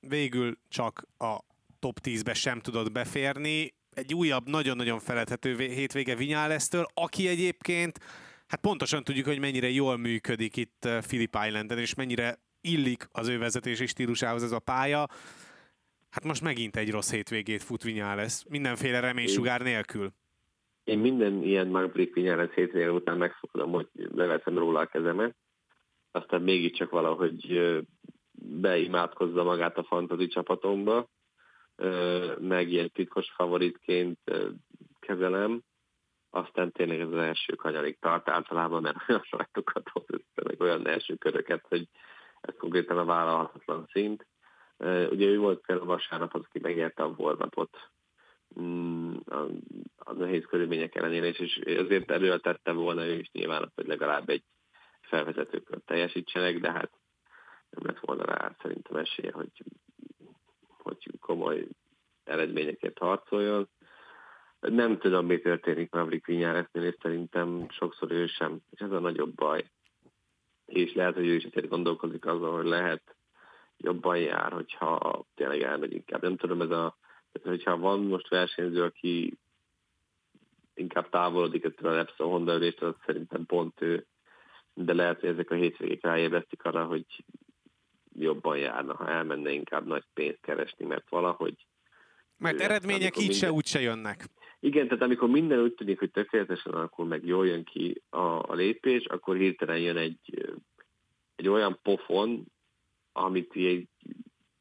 [0.00, 1.38] végül csak a
[1.78, 7.98] top 10-be sem tudott beférni egy újabb, nagyon-nagyon feledhető hétvége Vinyálesztől, aki egyébként,
[8.46, 13.38] hát pontosan tudjuk, hogy mennyire jól működik itt Philip Islanden, és mennyire illik az ő
[13.38, 15.06] vezetési stílusához ez a pálya.
[16.10, 20.12] Hát most megint egy rossz hétvégét fut Vinyales, mindenféle reménysugár nélkül.
[20.84, 25.36] Én minden ilyen Maverick Vinyales hétvége után megfogadom, hogy leveszem róla a kezemet,
[26.10, 27.46] aztán mégiscsak valahogy
[28.42, 31.08] beimádkozza magát a fantasy csapatomba,
[32.38, 34.18] meg ilyen titkos favoritként
[35.00, 35.62] kezelem,
[36.30, 40.86] aztán tényleg ez az első kanyarig tart általában, mert olyan sajtokat hoz össze, meg olyan
[40.86, 41.88] első köröket, hogy
[42.40, 44.26] ez konkrétan a vállalhatatlan szint.
[45.10, 47.90] Ugye ő volt például vasárnap az, aki megérte a formatot
[48.60, 49.46] mm, a,
[49.96, 54.44] a nehéz körülmények ellenére, és azért előltette volna ő is nyilván, hogy legalább egy
[55.00, 56.90] felvezetőkört teljesítsenek, de hát
[57.70, 59.50] nem lett volna rá szerintem esélye, hogy
[60.88, 61.66] hogy komoly
[62.24, 63.68] eredményekért harcoljon.
[64.60, 69.34] Nem tudom, mi történik Maverick Vinyáresznél, és szerintem sokszor ő sem, és ez a nagyobb
[69.34, 69.70] baj.
[70.66, 73.16] És lehet, hogy ő is azért gondolkozik azon, hogy lehet
[73.76, 76.22] jobban jár, hogyha tényleg elmegy inkább.
[76.22, 76.96] Nem tudom, ez a,
[77.42, 79.38] hogyha van most versenyző, aki
[80.74, 84.06] inkább távolodik ettől a Repsol Honda az szerintem pont ő.
[84.74, 87.24] De lehet, hogy ezek a hétvégék ráébresztik arra, hogy
[88.18, 91.66] jobban járna, ha elmenne inkább nagy pénzt keresni, mert valahogy...
[92.36, 93.36] Mert eredmények így minden...
[93.36, 94.24] se úgy se jönnek.
[94.60, 98.54] Igen, tehát amikor minden úgy tűnik, hogy tökéletesen alakul, meg jól jön ki a, a
[98.54, 100.52] lépés, akkor hirtelen jön egy,
[101.36, 102.44] egy olyan pofon,
[103.12, 103.88] amit egy,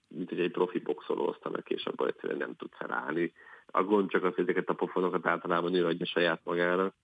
[0.08, 3.34] mint hogy egy profi boxoló osztanak, és abban egyszerűen nem tud felállni.
[3.66, 6.95] A gond csak az, hogy ezeket a pofonokat általában ő adja saját magának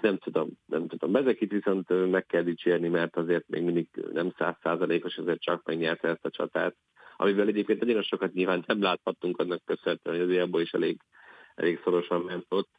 [0.00, 1.16] nem tudom, nem tudom.
[1.16, 6.24] Ezeket viszont meg kell dicsérni, mert azért még mindig nem százszázalékos, azért csak megnyerte ezt
[6.24, 6.76] a csatát,
[7.16, 11.00] amivel egyébként nagyon sokat nyilván nem láthattunk annak köszönhetően, hogy azért abból is elég,
[11.54, 12.70] elég szorosan ment ott,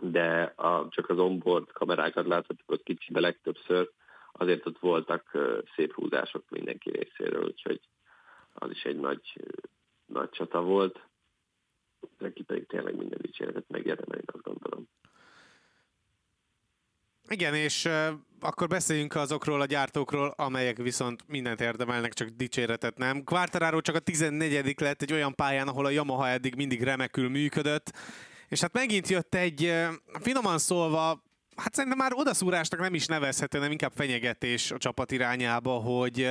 [0.00, 3.90] de a, csak az onboard kamerákat láthatjuk ott kicsibe legtöbbször,
[4.32, 5.38] azért ott voltak
[5.74, 7.80] szép húzások mindenki részéről, úgyhogy
[8.52, 9.40] az is egy nagy,
[10.06, 11.00] nagy csata volt.
[12.18, 14.88] Neki pedig tényleg minden dicséretet megérdemel, én azt gondolom.
[17.28, 17.88] Igen, és
[18.40, 23.24] akkor beszéljünk azokról a gyártókról, amelyek viszont mindent érdemelnek, csak dicséretet nem.
[23.24, 27.92] Quartararo csak a 14 lett egy olyan pályán, ahol a Yamaha eddig mindig remekül működött,
[28.48, 29.74] és hát megint jött egy,
[30.20, 31.22] finoman szólva,
[31.56, 36.24] hát szerintem már odaszúrásnak nem is nevezhető, nem inkább fenyegetés a csapat irányába, hogy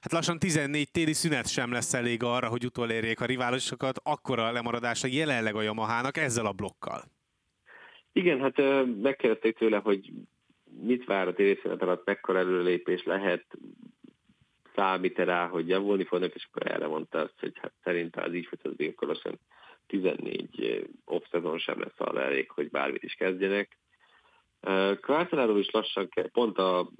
[0.00, 5.06] hát lassan 14 téli szünet sem lesz elég arra, hogy utolérjék a riválisokat, akkora lemaradása
[5.06, 7.04] jelenleg a Yamahának ezzel a blokkal.
[8.12, 8.56] Igen, hát
[9.02, 10.12] megkérdezték tőle, hogy
[10.80, 13.44] mit vár a téli szünet alatt, mekkora előlépés lehet,
[14.74, 18.34] számít -e rá, hogy javulni fognak, és akkor erre mondta azt, hogy hát szerint az
[18.34, 19.38] így folytatódik, akkor lassan
[19.86, 21.24] 14 off
[21.56, 23.78] sem lesz arra elég, hogy bármit is kezdjenek.
[25.00, 26.90] Quartararo is lassan, pont a,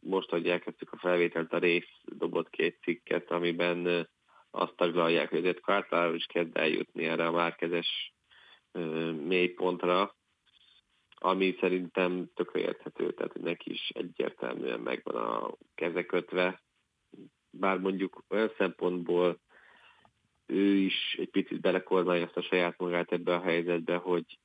[0.00, 4.08] most, hogy elkezdtük a felvételt, a rész dobott két cikket, amiben
[4.50, 8.14] azt taglalják, hogy ezért Quartararo is kezd eljutni erre a márkezes
[9.26, 10.14] mélypontra,
[11.22, 16.62] ami szerintem tökre érthető, tehát hogy neki is egyértelműen megvan a keze kötve,
[17.50, 19.40] bár mondjuk olyan szempontból
[20.46, 24.38] ő is egy picit belekormányozta saját magát ebbe a helyzetbe, hogy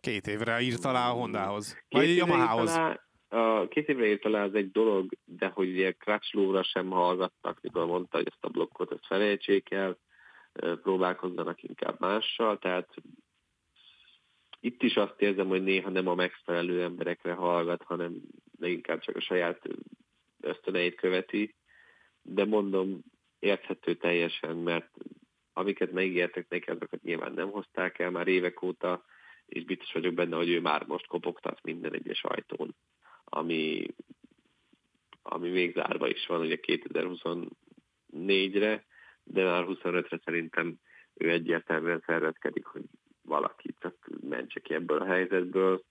[0.00, 1.72] Két évre írt alá a Hondához.
[1.88, 2.80] Két vagy Yamahához.
[3.28, 7.86] A két évre írt alá az egy dolog, de hogy ugye Crutchlóra sem hallgattak, mikor
[7.86, 9.98] mondta, hogy ezt a blokkot ezt felejtsék el,
[10.82, 12.88] próbálkozzanak inkább mással, tehát
[14.60, 18.14] itt is azt érzem, hogy néha nem a megfelelő emberekre hallgat, hanem
[18.60, 19.68] inkább csak a saját
[20.40, 21.54] ösztöneit követi,
[22.22, 23.00] de mondom,
[23.38, 24.90] érthető teljesen, mert
[25.52, 29.04] amiket megígértek neki, azokat nyilván nem hozták el már évek óta,
[29.46, 32.76] és biztos vagyok benne, hogy ő már most kopogtat minden egyes ajtón,
[33.24, 33.86] ami,
[35.22, 38.84] ami még zárva is van ugye 2024-re,
[39.22, 40.74] de már 25-re szerintem
[41.14, 42.82] ő egyértelműen szervezkedik, hogy
[43.22, 45.82] valaki csak mentse ki ebből a helyzetből.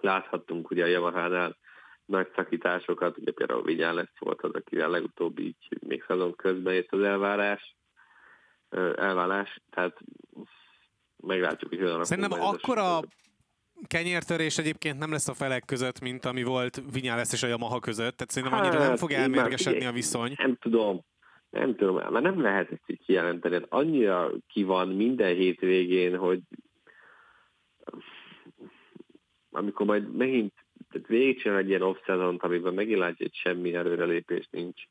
[0.00, 1.56] Láthattunk ugye a Yamahánál
[2.04, 6.92] nagy szakításokat, ugye például Vigyán lesz volt az, akivel legutóbb így még szezon közben jött
[6.92, 7.76] az elvárás,
[8.96, 9.98] elválás, tehát
[11.16, 13.00] meglátjuk, hogy hogyan Szerintem akkora
[13.86, 18.16] kenyértörés egyébként nem lesz a felek között, mint ami volt Vinyales és a Yamaha között,
[18.16, 20.34] tehát szerintem annyira hát, nem fog elmérgesedni a viszony.
[20.36, 21.04] Nem tudom,
[21.50, 23.54] nem tudom, mert nem lehet ezt így kijelenteni.
[23.54, 26.40] Hát annyira ki van minden hétvégén, hogy
[29.50, 30.52] amikor majd megint
[30.90, 34.82] tehát végigcsinál egy ilyen off amiben megint látja, hogy semmi előrelépés nincs.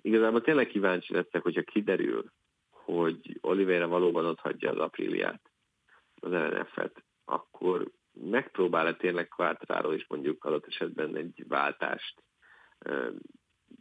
[0.00, 2.24] Igazából tényleg kíváncsi leszek, hogyha kiderül,
[2.70, 5.40] hogy Oliveira valóban ott hagyja az apríliát,
[6.20, 12.22] az LNF-et, akkor megpróbál-e tényleg Quartararo is mondjuk adott esetben egy váltást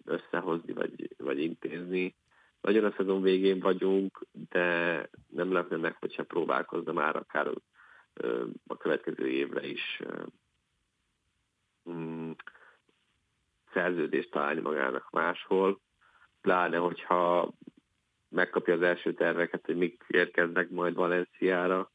[0.06, 2.16] összehozni, vagy, vagy intézni.
[2.62, 7.52] Nagyon a szezon végén vagyunk, de nem lepne meg, hogyha próbálkozna már akár
[8.68, 10.02] a következő évre is
[11.90, 12.32] mm,
[13.74, 15.80] szerződést találni magának máshol,
[16.42, 17.52] pláne hogyha
[18.30, 21.92] megkapja az első terveket, hogy mik érkeznek majd Valenciára.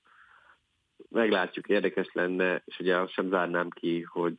[1.08, 4.34] Meglátjuk, érdekes lenne, és ugye sem zárnám ki, hogy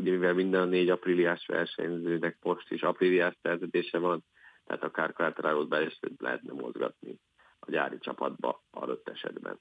[0.00, 4.24] ugye mivel minden a négy apríliás versenyzőnek most is apríliás szerződése van,
[4.64, 7.18] tehát akár Quartararo-t be is lehetne mozgatni
[7.58, 9.58] a gyári csapatba adott esetben.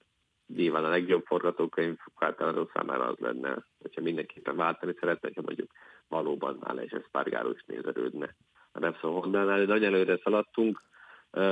[0.48, 5.72] Nyilván a legjobb forgatókönyv Quartararo számára az lenne, hogyha mindenképpen váltani szeretne, hogyha mondjuk
[6.08, 8.36] valóban már és Espargaro is nézerődne.
[8.72, 10.82] A Repsol Honda-nál nagy előre szaladtunk,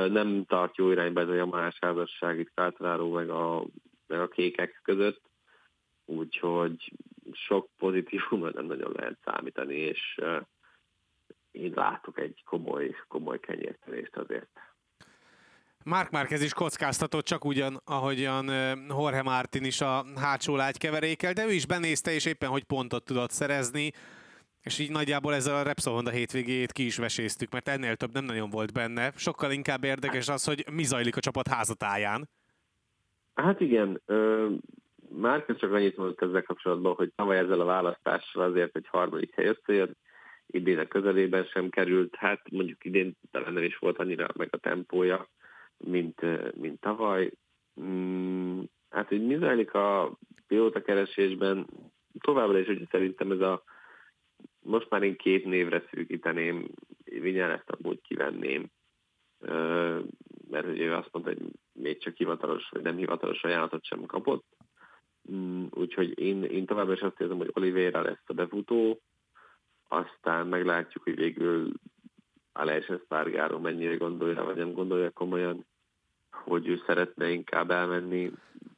[0.10, 3.66] nem tart jó irányba ez a Yamahás házasság itt Quartararo meg a,
[4.08, 5.22] meg a kékek között,
[6.06, 6.94] úgyhogy
[7.34, 10.22] sok pozitívumra nem nagyon lehet számítani, és
[11.52, 14.50] én látok egy komoly, komoly kenyértelést azért.
[15.84, 18.46] Mark Márquez is kockáztatott, csak ugyan, ahogyan
[18.88, 23.32] Jorge Martin is a hátsó lágykeverékkel, de ő is benézte, és éppen hogy pontot tudott
[23.32, 23.92] szerezni,
[24.62, 28.26] és így nagyjából ezzel a Repsol Honda hétvégét ki is veséztük, mert ennél több nem
[28.26, 29.12] nagyon volt benne.
[29.16, 32.30] Sokkal inkább érdekes az, hogy mi zajlik a csapat házatáján.
[33.34, 34.02] Hát igen,
[35.10, 39.46] már csak annyit mondott ezzel kapcsolatban, hogy tavaly ezzel a választással azért, hogy harmadik hely
[39.46, 39.98] összejön,
[40.48, 44.58] idén a közelében sem került, hát mondjuk idén talán nem is volt annyira meg a
[44.58, 45.28] tempója,
[45.78, 46.22] mint,
[46.56, 47.32] mint tavaly.
[47.82, 51.68] Mm, hát, hogy mi zajlik a pilóta keresésben,
[52.20, 53.64] továbbra is, hogy szerintem ez a
[54.60, 56.68] most már én két névre szűkíteném,
[57.04, 58.70] Vinyán ezt amúgy kivenném,
[60.50, 61.42] mert ő azt mondta, hogy
[61.74, 64.46] még csak hivatalos, vagy nem hivatalos ajánlatot sem kapott.
[65.32, 69.02] Mm, úgyhogy én, én továbbra is azt érzem, hogy Oliveira lesz a befutó,
[69.88, 71.72] aztán meglátjuk, hogy végül
[72.54, 75.66] Aleix Espargaro mennyire gondolja, vagy nem gondolja komolyan,
[76.32, 78.32] hogy ő szeretne inkább elmenni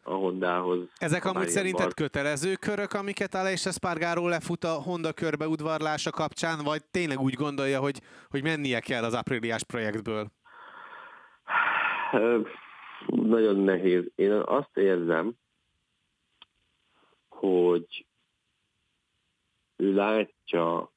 [0.03, 0.79] a Hondához.
[0.97, 1.93] Ezek amúgy szerinted bar.
[1.93, 7.79] kötelező körök, amiket Aleix Espargaró lefut a Honda körbe udvarlása kapcsán, vagy tényleg úgy gondolja,
[7.79, 10.27] hogy, hogy mennie kell az apríliás projektből?
[13.07, 14.03] Nagyon nehéz.
[14.15, 15.33] Én azt érzem,
[17.39, 18.05] hogy
[19.75, 20.91] ő látja,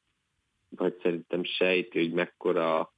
[0.68, 2.92] vagy szerintem sejti, hogy mekkora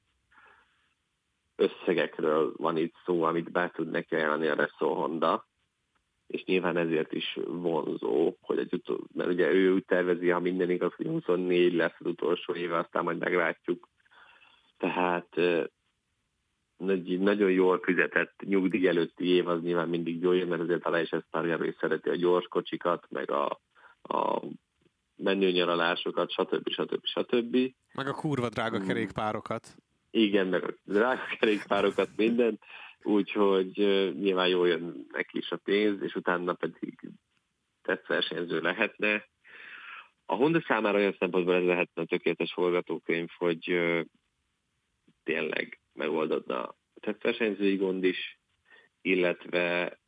[1.57, 5.47] összegekről van itt szó, amit be tud neki ajánlani a Resso Honda,
[6.27, 10.71] és nyilván ezért is vonzó, hogy egy utol, mert ugye ő úgy tervezi, ha minden
[10.71, 13.89] igaz, hogy 24 lesz az utolsó éve, aztán majd meglátjuk.
[14.79, 15.37] Tehát
[17.19, 21.75] nagyon jól fizetett nyugdíj előtti év az nyilván mindig jó, mert azért ezt párjára is
[21.81, 23.61] szereti a gyors kocsikat, meg a,
[24.03, 24.43] a
[25.17, 26.69] menőnyaralásokat, stb.
[26.69, 27.05] stb.
[27.05, 27.57] stb.
[27.95, 28.87] Meg a kurva drága hmm.
[28.87, 29.77] kerékpárokat.
[30.11, 32.63] Igen, meg a drága kerékpárokat, mindent,
[33.03, 33.73] úgyhogy
[34.21, 37.11] nyilván jól jön neki is a pénz, és utána pedig
[37.83, 39.25] tesztversenyző lehetne.
[40.27, 43.81] A Honda számára olyan szempontból ez lehetne a tökéletes forgatókönyv, hogy
[45.25, 48.41] tényleg megoldodna a tesztversenyzői gond is,
[49.01, 49.99] illetve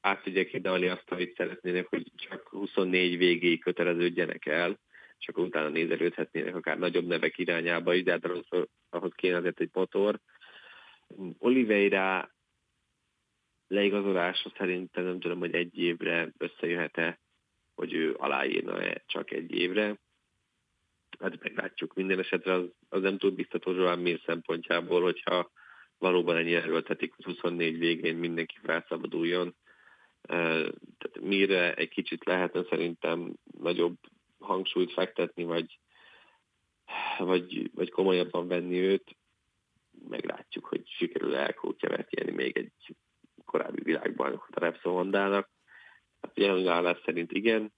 [0.00, 4.78] át tudják hidalni azt, amit szeretnének, hogy csak 24 végéig köteleződjenek el,
[5.18, 9.60] és akkor utána nézelődhetnének akár nagyobb nevek irányába is, de hát ahhoz, ahhoz kéne azért
[9.60, 10.20] egy motor.
[11.38, 12.30] Oliveira
[13.66, 17.20] leigazolása szerintem nem tudom, hogy egy évre összejöhet-e,
[17.74, 19.98] hogy ő aláírna-e csak egy évre.
[21.20, 25.50] Hát meglátjuk minden esetre, az, az nem tud biztató Joan Mir szempontjából, hogyha
[25.98, 29.54] valóban ennyi erőltetik, hogy 24 végén mindenki felszabaduljon.
[30.22, 33.96] Tehát mire egy kicsit lehetne szerintem nagyobb
[34.38, 35.78] hangsúlyt fektetni, vagy,
[37.18, 39.16] vagy, vagy komolyabban venni őt,
[40.08, 42.96] meglátjuk, hogy sikerül elkótyavetjeni még egy
[43.44, 45.50] korábbi világbajnokot a Repsol Hondának.
[46.20, 47.72] Hát jelenleg állás szerint igen,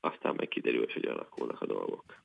[0.00, 2.21] aztán meg kiderül, hogy alakulnak a dolgok.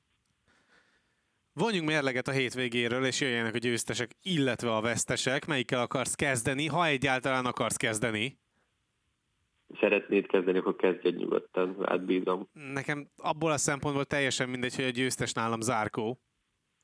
[1.57, 5.45] Vonjunk mérleget a hétvégéről, és jöjjenek a győztesek, illetve a vesztesek.
[5.45, 8.37] Melyikkel akarsz kezdeni, ha egyáltalán akarsz kezdeni?
[9.79, 12.47] szeretnéd kezdeni, akkor kezdj nyugodtan, átbízom.
[12.53, 16.19] Nekem abból a szempontból teljesen mindegy, hogy a győztes nálam zárkó.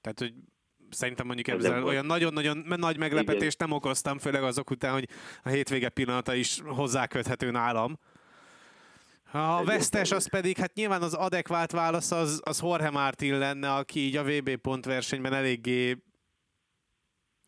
[0.02, 0.34] Tehát, hogy
[0.90, 3.68] szerintem mondjuk ezzel olyan nagyon-nagyon nagy meglepetést Igen.
[3.68, 5.08] nem okoztam, főleg azok után, hogy
[5.44, 8.00] a hétvége pillanata is hozzáköthető nálam.
[9.36, 14.00] A vesztes az pedig, hát nyilván az adekvát válasz az, az Jorge Martin lenne, aki
[14.00, 15.98] így a VB pontversenyben eléggé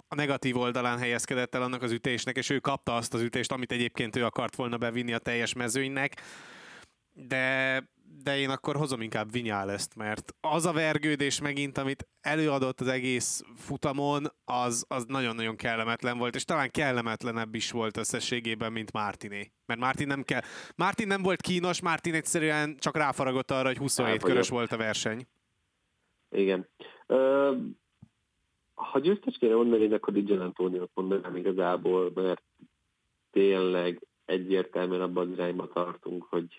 [0.07, 3.71] a negatív oldalán helyezkedett el annak az ütésnek, és ő kapta azt az ütést, amit
[3.71, 6.21] egyébként ő akart volna bevinni a teljes mezőnynek,
[7.13, 7.83] de,
[8.23, 9.27] de én akkor hozom inkább
[9.67, 16.17] ezt, mert az a vergődés megint, amit előadott az egész futamon, az, az nagyon-nagyon kellemetlen
[16.17, 19.51] volt, és talán kellemetlenebb is volt összességében, mint Martiné.
[19.65, 20.41] Mert Martin nem kell.
[20.75, 25.27] Martin nem volt kínos, Martin egyszerűen csak ráfaragott arra, hogy 27 körös volt a verseny.
[26.29, 26.67] Igen.
[27.07, 27.55] Ö,
[28.73, 32.43] ha győztes kéne mondani, akkor így Antonio mondanám igazából, mert
[33.31, 36.53] tényleg egyértelműen abban az irányba tartunk, hogy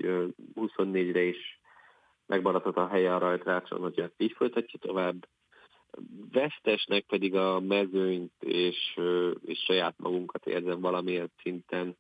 [0.55, 1.61] 24-re is
[2.27, 5.29] megmaradhat a helye a rajtrácson, hogy ezt így folytatja tovább.
[6.33, 9.01] Vesztesnek pedig a mezőnyt és,
[9.45, 11.97] és saját magunkat érzem valamilyen szinten,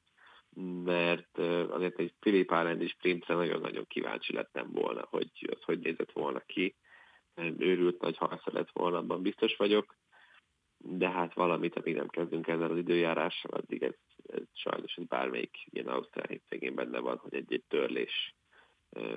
[0.84, 1.38] mert
[1.68, 6.74] azért egy Philip is sprintre nagyon-nagyon kíváncsi lettem volna, hogy az hogy nézett volna ki.
[7.58, 9.96] Őrült nagy harca lett volna, abban biztos vagyok
[10.88, 13.94] de hát valamit, amíg nem kezdünk ezzel az időjárással, addig ez,
[14.26, 18.34] ez sajnos ez bármelyik ilyen Ausztrál hétvégén benne van, hogy egy-egy törlés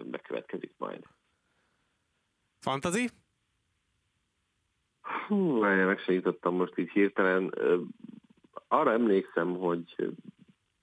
[0.04, 1.04] bekövetkezik majd.
[2.60, 3.10] Fantazi?
[5.28, 7.54] Hú, meg se jutottam most így hirtelen.
[8.68, 9.96] Arra emlékszem, hogy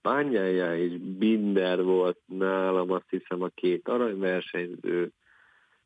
[0.02, 5.12] Bányája és Binder volt nálam, azt hiszem a két aranyversenyző,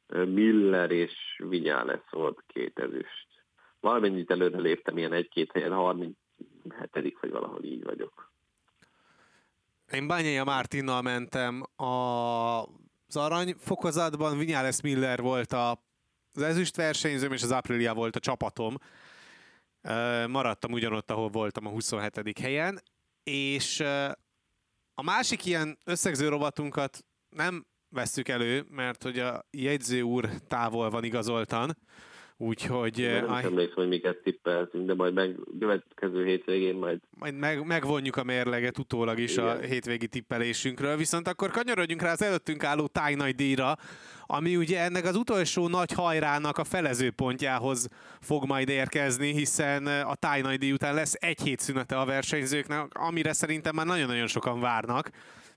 [0.07, 1.13] Miller és
[1.49, 3.30] Vinyales volt két ezüst
[3.81, 8.33] valamennyit előre léptem, ilyen egy-két helyen, 37 vagy valahol így vagyok.
[9.93, 11.85] Én Bányai Mártinnal mentem a,
[13.07, 15.71] az arany fokozatban, Vinyales Miller volt a,
[16.35, 18.75] az ezüst versenyzőm, és az Aprilia volt a csapatom.
[20.27, 22.39] Maradtam ugyanott, ahol voltam a 27.
[22.39, 22.81] helyen,
[23.23, 23.81] és
[24.95, 31.05] a másik ilyen összegző rovatunkat nem vesszük elő, mert hogy a jegyző úr távol van
[31.05, 31.77] igazoltan,
[32.43, 33.09] Úgyhogy...
[33.13, 33.45] Nem aj...
[33.45, 36.99] emlékszem, hogy miket tippeltünk, de majd meg következő hétvégén majd...
[37.19, 39.47] Majd meg, megvonjuk a mérleget utólag is Igen.
[39.47, 43.77] a hétvégi tippelésünkről, viszont akkor kanyarodjunk rá az előttünk álló tájnagy díjra,
[44.27, 47.89] ami ugye ennek az utolsó nagy hajrának a felezőpontjához
[48.21, 53.33] fog majd érkezni, hiszen a tájnagy díj után lesz egy hét szünete a versenyzőknek, amire
[53.33, 55.11] szerintem már nagyon-nagyon sokan várnak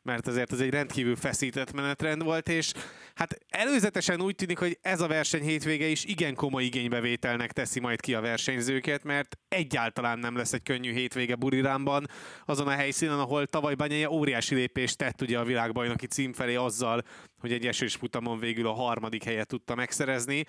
[0.03, 2.71] mert azért ez egy rendkívül feszített menetrend volt, és
[3.15, 7.99] hát előzetesen úgy tűnik, hogy ez a verseny hétvége is igen komoly igénybevételnek teszi majd
[7.99, 12.07] ki a versenyzőket, mert egyáltalán nem lesz egy könnyű hétvége Burirámban,
[12.45, 17.01] azon a helyszínen, ahol tavaly Banyaja óriási lépést tett ugye a világbajnoki cím felé azzal,
[17.39, 20.45] hogy egy esős futamon végül a harmadik helyet tudta megszerezni.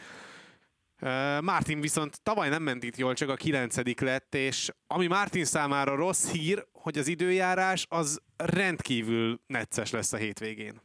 [1.40, 5.94] Martin viszont tavaly nem ment itt jól, csak a kilencedik lett, és ami Martin számára
[5.94, 10.80] rossz hír, hogy az időjárás az rendkívül necces lesz a hétvégén.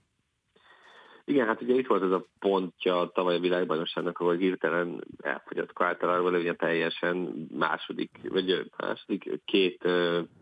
[1.26, 6.38] Igen, hát ugye itt volt ez a pontja tavaly a világbajnokságnak, ahol hirtelen elfogyott Quartararo,
[6.38, 9.88] ugye teljesen második, vagy második két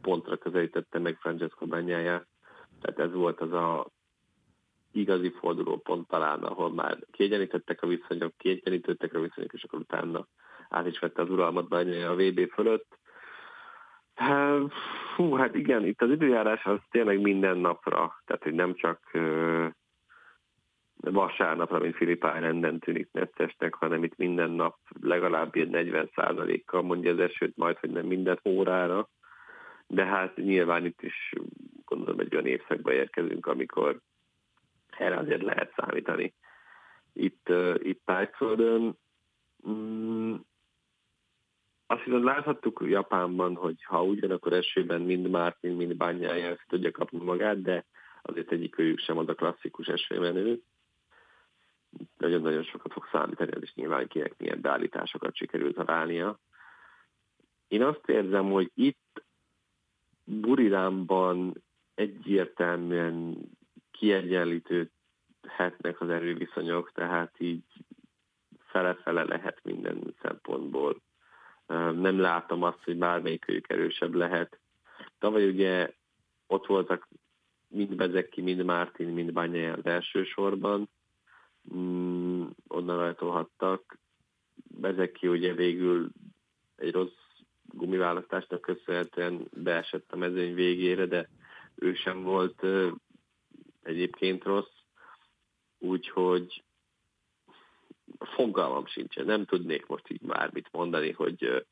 [0.02, 2.28] pontra közelítette meg Francesco Bagnaia.
[2.82, 3.88] Tehát ez volt az a
[4.98, 10.28] igazi fordulópont talán, ahol már kiegyenítettek a viszonyok, kiegyenítődtek a viszonyok, és akkor utána
[10.70, 12.98] át is vette az uralmat a VB fölött.
[15.16, 19.12] Hú, hát igen, itt az időjárás az tényleg minden napra, tehát hogy nem csak
[20.96, 26.10] vasárnapra, mint Philip Islanden tűnik neccesnek, hanem itt minden nap legalább egy 40
[26.66, 29.10] kal mondja az esőt, majd, hogy nem minden órára.
[29.88, 31.34] De hát nyilván itt is
[31.86, 34.00] gondolom egy olyan évszakba érkezünk, amikor
[35.00, 36.34] erre azért lehet számítani.
[37.14, 38.98] Itt, itt Tájföldön
[39.70, 40.36] mm,
[41.88, 47.62] azt hiszem láthattuk Japánban, hogy ha ugyanakkor esőben mind Martin, mind Bányája tudja kapni magát,
[47.62, 47.86] de
[48.22, 50.62] azért egyik őjük sem ad a klasszikus esőmenő
[52.18, 56.40] nagyon-nagyon sokat fog számítani, ez is nyilván kinek milyen beállításokat sikerült találnia.
[57.68, 59.24] Én azt érzem, hogy itt
[60.24, 61.64] Burirámban
[61.96, 63.38] egyértelműen
[63.98, 67.64] kiegyenlítődhetnek az erőviszonyok, tehát így
[68.66, 71.02] fele-fele lehet minden szempontból.
[71.94, 74.60] Nem látom azt, hogy bármelyikőjük erősebb lehet.
[75.20, 75.94] Tavaly ugye
[76.48, 77.08] ott voltak
[77.68, 80.90] mind Bezeki, mind Mártin, mind Banyai az első sorban,
[81.76, 83.98] mm, onnan rajtolhattak.
[84.70, 86.10] Bezeki ugye végül
[86.76, 87.26] egy rossz
[87.64, 91.30] gumiválasztásnak köszönhetően beesett a mezőny végére, de
[91.76, 92.66] ő sem volt
[93.88, 94.76] egyébként rossz,
[95.78, 96.64] úgyhogy
[98.20, 101.66] fogalmam sincsen, nem tudnék most így bármit mondani, hogy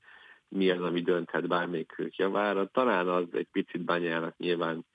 [0.47, 2.67] mi az, ami dönthet bármelyikük javára.
[2.67, 4.85] Talán az egy picit bányának nyilván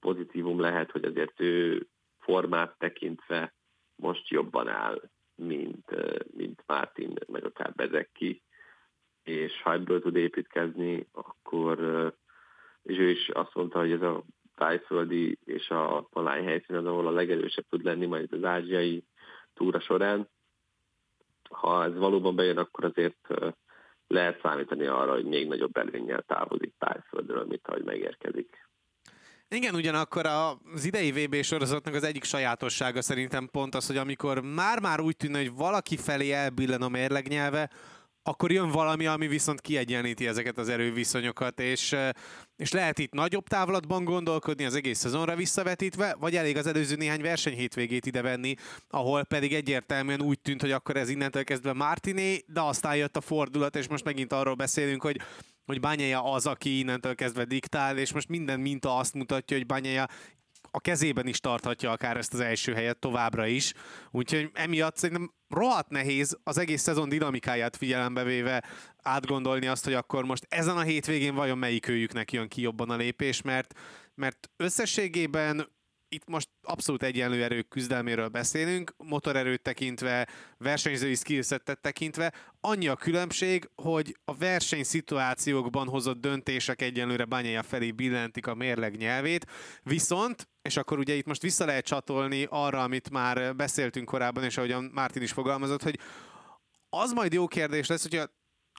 [0.00, 1.86] pozitívum lehet, hogy azért ő
[2.18, 3.54] formát tekintve
[3.94, 5.84] most jobban áll, mint,
[6.36, 8.42] mint Martin, meg akár Bezeki,
[9.22, 11.78] és ha ebből tud építkezni, akkor
[12.82, 14.24] és ő is azt mondta, hogy ez a
[14.62, 19.04] tájföldi és a palány helyszín az, ahol a legerősebb tud lenni majd az ázsiai
[19.54, 20.28] túra során.
[21.50, 23.28] Ha ez valóban bejön, akkor azért
[24.06, 28.66] lehet számítani arra, hogy még nagyobb előnnyel távozik tájföldről, mint ahogy megérkezik.
[29.48, 35.00] Igen, ugyanakkor az idei VB sorozatnak az egyik sajátossága szerintem pont az, hogy amikor már-már
[35.00, 37.70] úgy tűnne, hogy valaki felé elbillen a mérlegnyelve,
[38.22, 41.96] akkor jön valami, ami viszont kiegyeníti ezeket az erőviszonyokat, és,
[42.56, 47.20] és lehet itt nagyobb távlatban gondolkodni az egész szezonra visszavetítve, vagy elég az előző néhány
[47.20, 48.54] verseny hétvégét ide venni,
[48.88, 53.20] ahol pedig egyértelműen úgy tűnt, hogy akkor ez innentől kezdve Martiné, de aztán jött a
[53.20, 55.20] fordulat, és most megint arról beszélünk, hogy
[55.64, 60.06] hogy Banyaja az, aki innentől kezdve diktál, és most minden minta azt mutatja, hogy Banyaja
[60.74, 63.72] a kezében is tarthatja akár ezt az első helyet továbbra is.
[64.10, 68.64] Úgyhogy emiatt szerintem rohadt nehéz az egész szezon dinamikáját figyelembe véve
[69.02, 72.96] átgondolni azt, hogy akkor most ezen a hétvégén vajon melyik őjüknek jön ki jobban a
[72.96, 73.74] lépés, mert,
[74.14, 75.68] mert összességében
[76.12, 82.32] itt most abszolút egyenlő erők küzdelméről beszélünk, motorerőt tekintve, versenyzői skillsettet tekintve.
[82.60, 89.46] Annyi a különbség, hogy a versenyszituációkban hozott döntések egyenlőre Bányája felé billentik a mérleg nyelvét,
[89.82, 94.56] viszont, és akkor ugye itt most vissza lehet csatolni arra, amit már beszéltünk korábban, és
[94.56, 95.98] ahogyan Mártin is fogalmazott, hogy
[96.88, 98.26] az majd jó kérdés lesz, hogyha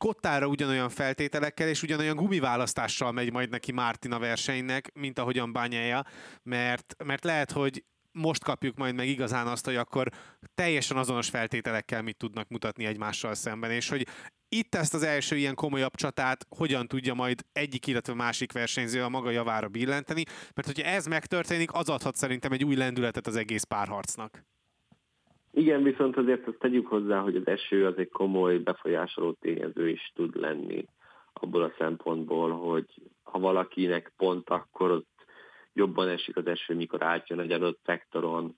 [0.03, 6.05] Kottára ugyanolyan feltételekkel és ugyanolyan gumiválasztással megy majd neki Martin a versenynek, mint ahogyan Bányája,
[6.41, 10.09] mert, mert lehet, hogy most kapjuk majd meg igazán azt, hogy akkor
[10.55, 14.07] teljesen azonos feltételekkel mit tudnak mutatni egymással szemben, és hogy
[14.49, 19.09] itt ezt az első ilyen komolyabb csatát hogyan tudja majd egyik, illetve másik versenyző a
[19.09, 20.23] maga javára billenteni,
[20.53, 24.43] mert hogyha ez megtörténik, az adhat szerintem egy új lendületet az egész párharcnak.
[25.55, 30.11] Igen, viszont azért azt tegyük hozzá, hogy az eső az egy komoly befolyásoló tényező is
[30.15, 30.85] tud lenni
[31.33, 32.85] abból a szempontból, hogy
[33.23, 35.25] ha valakinek pont akkor ott
[35.73, 38.57] jobban esik az eső, mikor átjön egy adott szektoron,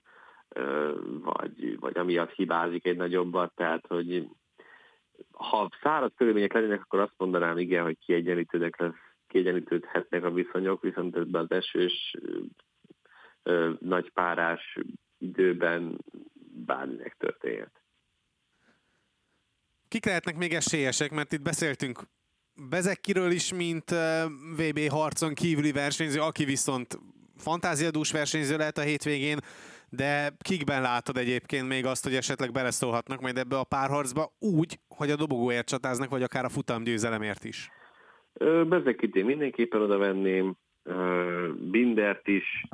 [1.22, 4.28] vagy, vagy amiatt hibázik egy nagyobbat, tehát hogy
[5.32, 8.94] ha száraz körülmények lennének, akkor azt mondanám, igen, hogy kiegyenlítődnek lesz,
[9.26, 12.16] kiegyenlítődhetnek a viszonyok, viszont ebben az esős,
[13.78, 14.78] nagy párás
[15.18, 15.98] időben
[16.56, 17.82] bárminek történhet.
[19.88, 22.02] Kik lehetnek még esélyesek, mert itt beszéltünk
[22.70, 23.90] Bezekkiről is, mint
[24.56, 26.98] VB harcon kívüli versenyző, aki viszont
[27.36, 29.38] fantáziadús versenyző lehet a hétvégén,
[29.88, 35.10] de kikben látod egyébként még azt, hogy esetleg beleszólhatnak majd ebbe a párharcba úgy, hogy
[35.10, 37.70] a dobogóért csatáznak, vagy akár a futamgyőzelemért is?
[38.68, 40.56] Bezekit én mindenképpen oda venném,
[41.70, 42.66] Bindert is,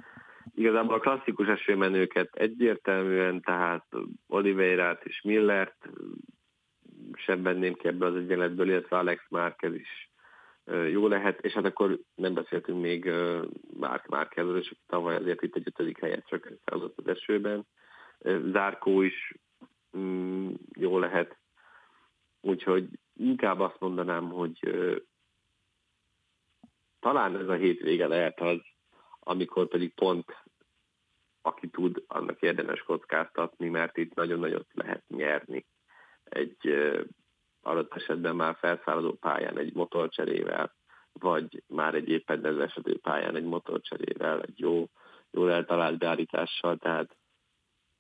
[0.55, 3.87] igazából a klasszikus esőmenőket egyértelműen, tehát
[4.29, 5.89] Oliveirát és Millert
[7.13, 10.11] sem venném ki ebbe az egyenletből, illetve Alex Márquez is
[10.91, 13.11] jó lehet, és hát akkor nem beszéltünk még
[13.79, 17.67] Márk Márkezről, és tavaly azért itt egy ötödik helyet csak feladott az esőben.
[18.53, 19.35] Zárkó is
[19.97, 21.37] mm, jó lehet,
[22.41, 24.59] úgyhogy inkább azt mondanám, hogy
[27.01, 28.61] talán ez a hétvége lehet az,
[29.25, 30.43] amikor pedig pont
[31.43, 35.67] aki tud, annak érdemes kockáztatni, mert itt nagyon nagyot lehet nyerni
[36.25, 36.75] egy
[37.63, 40.75] adott esetben már felszálló pályán egy motorcserével,
[41.13, 44.87] vagy már egy éppen esető pályán egy motorcserével, egy jó,
[45.31, 47.17] jól eltalált beállítással, tehát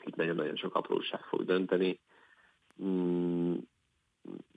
[0.04, 2.00] itt nagyon-nagyon sok apróság fog dönteni.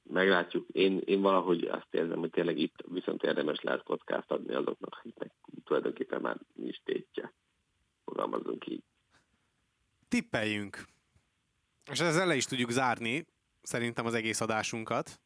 [0.09, 0.67] Meglátjuk.
[0.69, 5.31] Én, én valahogy azt érzem, hogy tényleg itt viszont érdemes lehet kockázt adni azoknak, akiknek
[5.63, 7.33] tulajdonképpen már nincs tétje.
[8.05, 8.83] Fogalmazunk így.
[10.07, 10.85] Tippeljünk.
[11.91, 13.25] És ezzel le is tudjuk zárni
[13.61, 15.19] szerintem az egész adásunkat.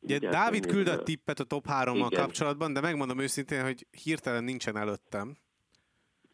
[0.00, 4.76] Ugye Igen, Dávid küldött tippet a top 3-mal kapcsolatban, de megmondom őszintén, hogy hirtelen nincsen
[4.76, 5.36] előttem.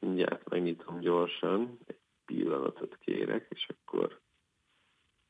[0.00, 4.20] Igen, megnyitom gyorsan, egy pillanatot kérek, és akkor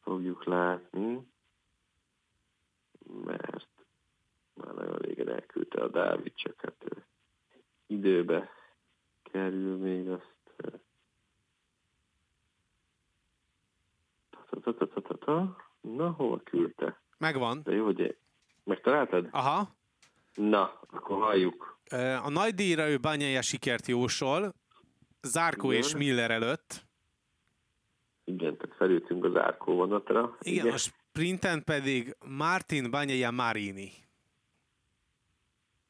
[0.00, 1.26] fogjuk látni,
[3.24, 3.68] mert
[4.54, 6.84] már nagyon régen elküldte a Dávid, csak hát
[7.86, 8.50] időbe
[9.22, 10.38] kerül még azt
[15.80, 17.00] Na, hova küldte?
[17.18, 17.60] Megvan.
[17.62, 18.16] De jó, hogy
[18.64, 19.28] megtaláltad?
[19.30, 19.76] Aha.
[20.34, 21.80] Na, akkor halljuk.
[22.22, 24.52] A nagy díjra ő Banyaja sikert jósol,
[25.22, 25.82] Zárkó Igen.
[25.82, 26.86] és Miller előtt.
[28.24, 30.36] Igen, tehát felültünk az Zárkó vonatra.
[30.40, 33.92] Igen, Igen, a sprinten pedig Martin Banyaja Marini.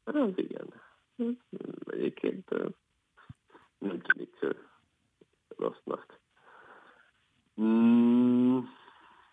[0.04, 0.72] Hát igen.
[1.86, 2.50] Egyébként
[3.78, 4.36] nem tűnik
[5.56, 6.18] rossznak.
[7.60, 8.58] Mm,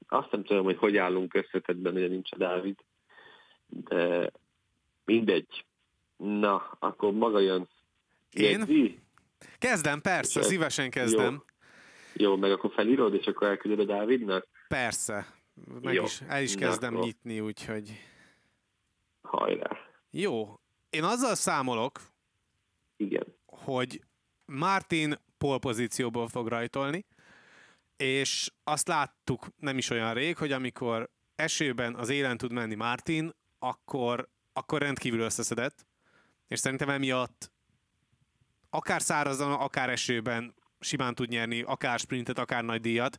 [0.07, 2.79] azt nem tudom, hogy hogy állunk összetetben, ugye nincs a Dávid,
[3.67, 4.31] de
[5.05, 5.65] mindegy.
[6.17, 7.67] Na, akkor maga jön.
[8.31, 8.59] Én?
[8.59, 8.99] Jegyzi?
[9.57, 11.33] Kezdem, persze, és szívesen kezdem.
[11.33, 12.27] Jó.
[12.27, 14.47] Jó, meg akkor felírod, és akkor elküldöd a Dávidnak?
[14.67, 15.34] Persze.
[15.81, 16.03] Meg Jó.
[16.03, 17.91] is, el is kezdem Na, nyitni, úgyhogy...
[19.21, 19.77] Hajrá.
[20.09, 20.59] Jó.
[20.89, 22.01] Én azzal számolok,
[22.97, 23.35] Igen.
[23.45, 24.01] hogy
[24.45, 27.05] Martin polpozícióból fog rajtolni,
[27.97, 33.31] és azt láttuk nem is olyan rég, hogy amikor esőben az élen tud menni Martin,
[33.59, 35.85] akkor, akkor rendkívül összeszedett,
[36.47, 37.51] és szerintem emiatt
[38.69, 43.17] akár szárazon, akár esőben simán tud nyerni, akár sprintet, akár nagy díjat,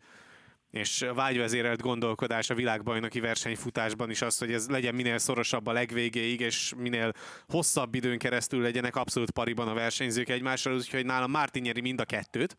[0.76, 6.40] és vágyvezérelt gondolkodás a világbajnoki versenyfutásban is az, hogy ez legyen minél szorosabb a legvégéig,
[6.40, 7.12] és minél
[7.48, 12.04] hosszabb időn keresztül legyenek abszolút pariban a versenyzők egymással, úgyhogy nálam Martin nyeri mind a
[12.04, 12.56] kettőt,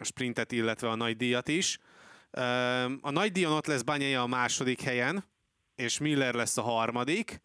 [0.00, 1.78] a sprintet, illetve a nagy díjat is.
[3.00, 5.24] A nagy díjon ott lesz Banyaja a második helyen,
[5.74, 7.42] és Miller lesz a harmadik,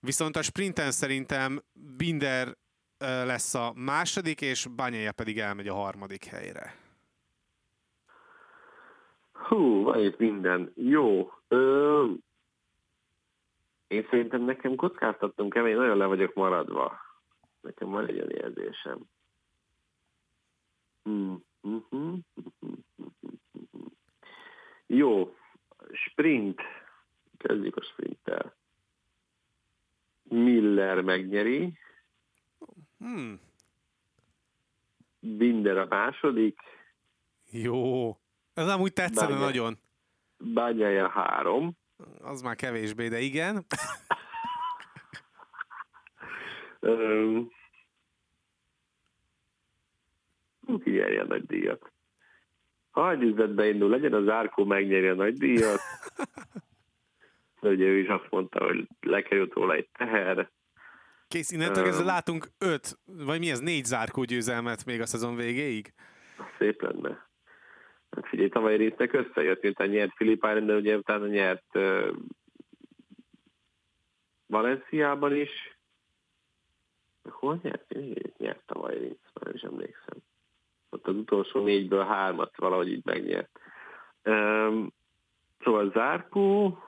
[0.00, 2.56] viszont a sprinten szerintem Binder
[2.98, 6.81] lesz a második, és Banyaja pedig elmegy a harmadik helyre.
[9.42, 10.72] Hú, van itt minden.
[10.74, 11.32] Jó.
[11.48, 12.06] Ö,
[13.86, 17.00] én szerintem nekem kockáztattam kemény, nagyon le vagyok maradva.
[17.60, 18.98] Nekem van egy olyan érzésem.
[21.02, 21.44] Hmm.
[21.60, 22.18] Uh-huh.
[24.86, 25.36] Jó,
[25.92, 26.60] sprint.
[27.36, 28.54] Kezdjük a sprinttel.
[30.22, 31.78] Miller megnyeri.
[32.98, 33.40] Hmm.
[35.20, 36.60] Binder a második.
[37.50, 38.16] Jó.
[38.54, 39.78] Ez úgy tetszene Bánya, nagyon.
[40.38, 41.76] Bányája három.
[42.22, 43.66] Az már kevésbé, de igen.
[50.82, 51.92] ki nyerje a nagy díjat.
[52.90, 55.80] Hagyj üzletbe indul, legyen az Árkó megnyeri a nagy díjat.
[57.60, 60.50] De ugye ő is azt mondta, hogy lekerült róla egy teher.
[61.28, 65.92] Kész, innentől kezdve látunk öt, vagy mi ez, négy zárkó győzelmet még a szezon végéig?
[66.58, 67.30] Szép lenne.
[68.16, 72.16] Hát figyelj, tavaly résznek összejött, miután nyert Filip de ugye utána nyert uh,
[74.46, 75.78] Valenciában is.
[77.30, 77.94] Hol nyert?
[78.38, 80.18] Nyert tavaly Rinc, már is emlékszem.
[80.90, 83.60] Ott az utolsó négyből hármat valahogy így megnyert.
[84.24, 84.92] Um,
[85.58, 86.78] szóval Zárkó,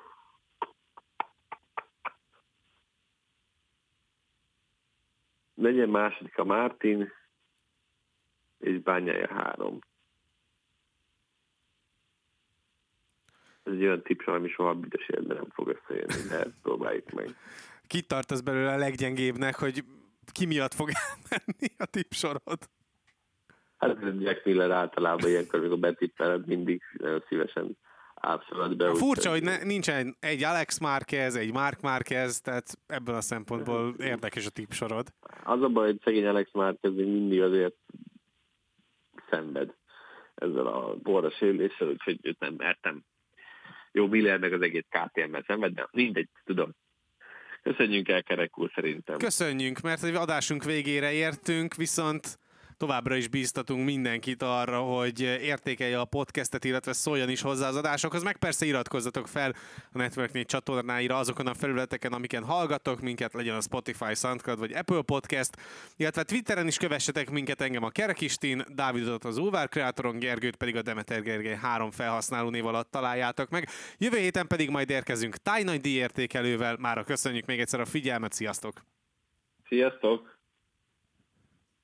[5.54, 7.12] legyen második a Mártin,
[8.58, 9.78] és bányája három.
[13.64, 17.36] Ez egy olyan tipp, ami soha büdös életben nem fog összejönni, de próbáljuk meg.
[17.86, 19.84] Kit tartasz belőle a leggyengébbnek, hogy
[20.32, 20.88] ki miatt fog
[21.28, 22.58] elmenni a tippsorod?
[23.76, 27.76] Hát Jack Miller általában ilyenkor, amikor betippeled, mindig nagyon szívesen
[28.14, 28.94] abszolút be.
[28.94, 34.46] Furcsa, hogy ne, nincsen egy Alex Márquez, egy Mark Márquez, tehát ebből a szempontból érdekes
[34.46, 35.08] a tippsorod.
[35.44, 37.74] Az a baj, hogy szegény Alex Márquez mindig azért
[39.30, 39.74] szenved
[40.34, 43.04] ezzel a borra sérüléssel, úgyhogy őt nem mertem.
[43.96, 46.74] Jó, Miller meg az egész KTM-mel szenved, de mindegy, tudom.
[47.62, 49.18] Köszönjünk el, Kerek úr, szerintem.
[49.18, 52.38] Köszönjünk, mert egy adásunk végére értünk, viszont
[52.76, 58.22] továbbra is bíztatunk mindenkit arra, hogy értékelje a podcastet, illetve szóljon is hozzá az adásokhoz,
[58.22, 59.54] meg persze iratkozzatok fel
[59.92, 64.72] a Network 4 csatornáira azokon a felületeken, amiken hallgatok minket, legyen a Spotify, SoundCloud vagy
[64.72, 65.50] Apple Podcast,
[65.96, 70.82] illetve Twitteren is kövessetek minket engem a Kerekistin, Dávidot az Ulvár Kreatoron, Gergőt pedig a
[70.82, 73.68] Demeter Gergely három felhasználó név alatt találjátok meg.
[73.98, 76.76] Jövő héten pedig majd érkezünk Tájnagy díjértékelővel.
[76.80, 78.84] Mára köszönjük még egyszer a figyelmet, sziasztok!
[79.68, 80.33] Sziasztok!